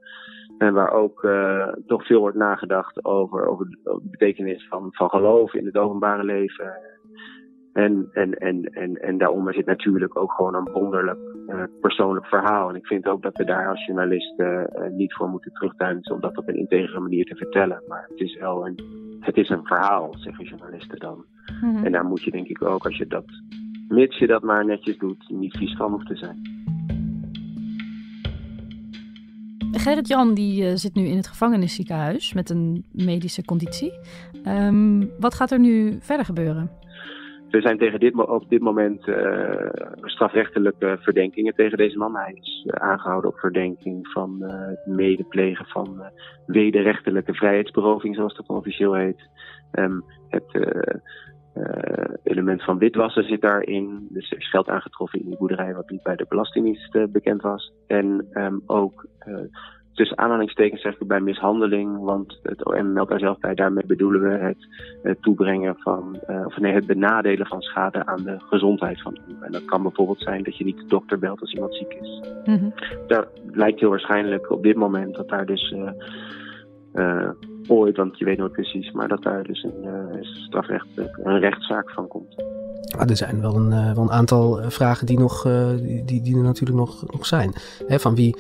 en 0.58 0.74
waar 0.74 0.92
ook 0.92 1.24
uh, 1.24 1.68
toch 1.88 2.06
veel 2.06 2.20
wordt 2.20 2.38
nagedacht 2.38 3.06
over, 3.06 3.46
over 3.46 3.66
de 3.70 4.00
betekenis 4.04 4.68
van, 4.68 4.88
van 4.92 5.10
geloof 5.10 5.54
in 5.54 5.66
het 5.66 5.78
openbare 5.78 6.24
leven. 6.24 6.93
En, 7.74 8.10
en, 8.14 8.34
en, 8.34 8.64
en, 8.64 9.02
en 9.02 9.18
daaronder 9.18 9.54
zit 9.54 9.66
natuurlijk 9.66 10.18
ook 10.18 10.32
gewoon 10.32 10.56
een 10.56 10.72
wonderlijk 10.72 11.20
uh, 11.48 11.64
persoonlijk 11.82 12.26
verhaal. 12.26 12.70
En 12.70 12.76
ik 12.76 12.86
vind 12.86 13.08
ook 13.08 13.22
dat 13.22 13.38
we 13.38 13.44
daar 13.44 13.70
als 13.70 13.86
journalisten 13.86 14.70
uh, 14.76 14.90
niet 14.90 15.14
voor 15.14 15.30
moeten 15.30 15.52
terugtuinen 15.52 16.12
om 16.12 16.22
dat 16.22 16.38
op 16.38 16.48
een 16.48 16.58
integere 16.58 17.00
manier 17.00 17.26
te 17.26 17.36
vertellen. 17.36 17.84
Maar 17.88 18.06
het 18.10 18.20
is 18.20 18.38
wel 18.38 18.68
een, 18.68 18.80
het 19.20 19.38
is 19.38 19.50
een 19.50 19.66
verhaal, 19.66 20.14
zeggen 20.18 20.46
journalisten 20.46 21.00
dan. 21.00 21.26
Mm 21.62 21.76
-hmm. 21.76 21.86
En 21.86 21.92
daar 21.92 22.06
moet 22.06 22.24
je 22.24 22.32
denk 22.32 22.48
ik 22.48 22.64
ook, 22.64 22.86
als 22.86 22.98
je 22.98 23.08
dat, 23.08 23.26
mits 23.88 24.18
je 24.18 24.28
dat 24.28 24.44
maar 24.44 24.66
netjes 24.66 24.98
doet, 24.98 25.30
niet 25.30 25.58
vies 25.58 25.76
van 25.76 25.92
hoeft 25.92 26.08
te 26.08 26.16
zijn. 26.16 26.42
Gerrit-Jan 29.72 30.34
die 30.34 30.64
uh, 30.64 30.72
zit 30.76 30.96
nu 30.96 31.04
in 31.04 31.18
het 31.18 31.28
gevangenisziekenhuis 31.28 32.34
met 32.34 32.50
een 32.50 32.86
medische 32.92 33.46
conditie. 33.46 33.94
Um, 34.48 35.10
wat 35.20 35.34
gaat 35.34 35.52
er 35.52 35.60
nu 35.60 35.98
verder 36.00 36.26
gebeuren? 36.26 36.72
Er 37.54 37.62
zijn 37.62 37.78
tegen 37.78 38.00
dit, 38.00 38.16
op 38.16 38.50
dit 38.50 38.62
moment 38.62 39.08
uh, 39.08 39.70
strafrechtelijke 40.02 40.98
verdenkingen 41.00 41.56
tegen 41.56 41.78
deze 41.78 41.98
man. 41.98 42.16
Hij 42.16 42.38
is 42.42 42.66
uh, 42.66 42.74
aangehouden 42.74 43.30
op 43.30 43.40
verdenking 43.40 44.08
van 44.08 44.42
het 44.42 44.86
medeplegen 44.86 45.66
van 45.66 46.04
wederrechtelijke 46.46 47.34
vrijheidsberoving, 47.34 48.16
zoals 48.16 48.36
dat 48.36 48.48
officieel 48.48 48.94
heet. 48.94 49.30
Um, 49.72 50.04
het 50.30 50.58
element 52.24 52.64
van 52.64 52.78
witwassen 52.78 53.24
zit 53.24 53.42
daarin. 53.42 54.08
Dus 54.10 54.32
er 54.32 54.38
is 54.38 54.50
geld 54.50 54.70
aangetroffen 54.70 55.20
in 55.20 55.26
die 55.26 55.38
boerderij 55.38 55.74
wat 55.74 55.90
niet 55.90 56.04
bij 56.04 56.16
de 56.16 56.26
Belastingdienst 56.30 57.12
bekend 57.12 57.42
was. 57.42 57.74
En 57.88 58.28
um, 58.34 58.64
ook 58.66 59.06
tussen 59.94 60.18
aanhalingstekens 60.18 60.82
zeg 60.82 61.00
ik 61.00 61.08
bij 61.08 61.20
mishandeling, 61.20 62.00
want 62.00 62.40
het 62.44 62.66
OM 62.66 62.94
meldt 62.94 63.10
daar 63.10 63.20
zelf 63.20 63.40
bij. 63.40 63.54
Daarmee 63.54 63.86
bedoelen 63.86 64.22
we 64.22 64.30
het, 64.30 64.58
het 65.04 65.22
toebrengen 65.22 65.76
van, 65.78 66.20
uh, 66.30 66.46
of 66.46 66.58
nee, 66.58 66.74
het 66.74 66.86
benadelen 66.86 67.48
van 67.48 67.62
schade 67.62 68.06
aan 68.06 68.24
de 68.24 68.36
gezondheid 68.40 69.02
van 69.02 69.18
iemand. 69.28 69.46
En 69.46 69.52
dat 69.52 69.66
kan 69.66 69.82
bijvoorbeeld 69.82 70.22
zijn 70.22 70.44
dat 70.44 70.58
je 70.58 70.64
niet 70.64 70.78
de 70.78 70.88
dokter 70.88 71.20
belt 71.20 71.42
als 71.42 71.54
iemand 71.54 71.76
ziek 71.76 71.94
is. 72.02 72.22
Mm 72.46 72.58
-hmm. 72.58 72.74
Daar 73.08 73.28
lijkt 73.52 73.80
heel 73.80 73.90
waarschijnlijk 73.90 74.52
op 74.52 74.64
dit 74.64 74.76
moment 74.76 75.16
dat 75.16 75.30
daar 75.30 75.46
dus 75.46 75.72
uh, 75.72 75.90
uh, 76.94 77.30
ooit, 77.68 77.98
want 77.98 78.18
je 78.18 78.26
weet 78.26 78.38
nooit 78.38 78.52
precies, 78.52 78.92
maar 78.92 79.08
dat 79.08 79.24
daar 79.24 79.44
dus 79.44 79.64
een 79.64 80.26
strafrecht, 80.26 80.88
een 81.24 81.40
rechtszaak 81.40 81.92
van 81.92 82.08
komt. 82.08 82.44
Ah, 82.98 83.10
er 83.10 83.18
zijn 83.18 83.42
wel 83.42 83.56
een, 83.56 83.70
wel 83.70 84.04
een 84.04 84.12
aantal 84.12 84.62
vragen 84.62 85.06
die, 85.06 85.20
nog, 85.20 85.42
die, 86.06 86.22
die 86.22 86.38
er 86.38 86.44
natuurlijk 86.44 86.80
nog, 86.80 87.12
nog 87.12 87.26
zijn. 87.26 87.54
Hè, 87.88 88.00
van 88.00 88.16
wie 88.16 88.36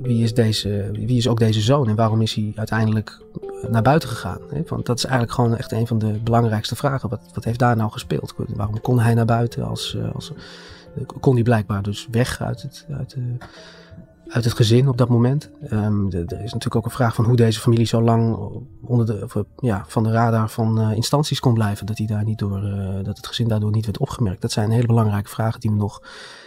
wie 0.00 0.22
is, 0.22 0.34
deze, 0.34 0.90
wie 0.92 1.16
is 1.16 1.28
ook 1.28 1.38
deze 1.38 1.60
zoon 1.60 1.88
en 1.88 1.96
waarom 1.96 2.20
is 2.20 2.34
hij 2.34 2.52
uiteindelijk 2.54 3.20
naar 3.68 3.82
buiten 3.82 4.08
gegaan? 4.08 4.40
Want 4.66 4.86
dat 4.86 4.96
is 4.96 5.04
eigenlijk 5.04 5.34
gewoon 5.34 5.56
echt 5.56 5.72
een 5.72 5.86
van 5.86 5.98
de 5.98 6.20
belangrijkste 6.24 6.76
vragen. 6.76 7.08
Wat, 7.08 7.20
wat 7.34 7.44
heeft 7.44 7.58
daar 7.58 7.76
nou 7.76 7.90
gespeeld? 7.90 8.34
Waarom 8.36 8.80
kon 8.80 9.00
hij 9.00 9.14
naar 9.14 9.24
buiten? 9.24 9.64
Als, 9.64 9.96
als, 10.14 10.32
kon 11.20 11.34
hij 11.34 11.42
blijkbaar 11.42 11.82
dus 11.82 12.08
weg 12.10 12.40
uit 12.40 12.62
het, 12.62 12.86
uit, 12.90 13.16
uit 14.28 14.44
het 14.44 14.54
gezin 14.54 14.88
op 14.88 14.98
dat 14.98 15.08
moment? 15.08 15.50
De, 15.60 16.24
er 16.26 16.42
is 16.42 16.52
natuurlijk 16.52 16.76
ook 16.76 16.84
een 16.84 16.90
vraag 16.90 17.14
van 17.14 17.24
hoe 17.24 17.36
deze 17.36 17.60
familie 17.60 17.86
zo 17.86 18.02
lang 18.02 18.36
onder 18.82 19.06
de, 19.06 19.20
of, 19.24 19.36
ja, 19.56 19.84
van 19.86 20.02
de 20.02 20.10
radar 20.10 20.50
van 20.50 20.92
instanties 20.92 21.40
kon 21.40 21.54
blijven. 21.54 21.86
Dat, 21.86 21.98
hij 21.98 22.06
daar 22.06 22.24
niet 22.24 22.38
door, 22.38 22.60
dat 23.02 23.16
het 23.16 23.26
gezin 23.26 23.48
daardoor 23.48 23.70
niet 23.70 23.84
werd 23.84 23.98
opgemerkt. 23.98 24.42
Dat 24.42 24.52
zijn 24.52 24.70
hele 24.70 24.86
belangrijke 24.86 25.30
vragen 25.30 25.60
die 25.60 25.70
we 25.70 25.76
nog, 25.76 26.02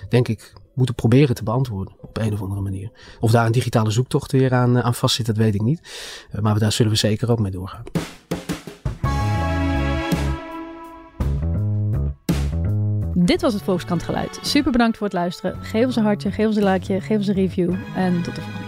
denk 0.10 0.28
ik, 0.28 0.54
moeten 0.76 0.96
proberen 0.96 1.36
te 1.36 1.44
beantwoorden 1.44 1.94
op 2.02 2.18
een 2.18 2.34
of 2.34 2.42
andere 2.42 2.62
manier. 2.62 2.92
Of 3.20 3.32
daar 3.32 3.46
een 3.46 3.52
digitale 3.52 3.92
zoektocht 3.92 4.32
weer 4.32 4.54
aan, 4.54 4.82
aan 4.82 4.94
vastzit, 4.94 5.26
dat 5.26 5.38
weet 5.38 5.56
ik 5.56 5.62
niet. 5.62 5.82
Uh, 6.36 6.42
maar 6.42 6.60
daar 6.60 6.72
zullen 6.72 6.92
we 6.92 6.98
zeker 6.98 7.32
ook 7.32 7.40
mee 7.40 7.52
doorgaan. 7.52 7.84
Dit 13.26 13.42
was 13.42 13.54
het 13.54 13.64
Volkskrant 13.64 14.04
Geluid. 14.04 14.40
Super 14.42 14.72
bedankt 14.72 14.98
voor 14.98 15.08
het 15.08 15.16
luisteren. 15.16 15.58
Geef 15.62 15.86
ons 15.86 15.96
een 15.96 16.04
hartje, 16.04 16.32
geef 16.32 16.46
ons 16.46 16.56
een 16.56 16.64
likeje, 16.64 17.02
geef 17.02 17.18
ons 17.18 17.28
een 17.28 17.34
review 17.34 17.74
en 17.96 18.22
tot 18.22 18.36
de 18.36 18.42
volgende. 18.42 18.64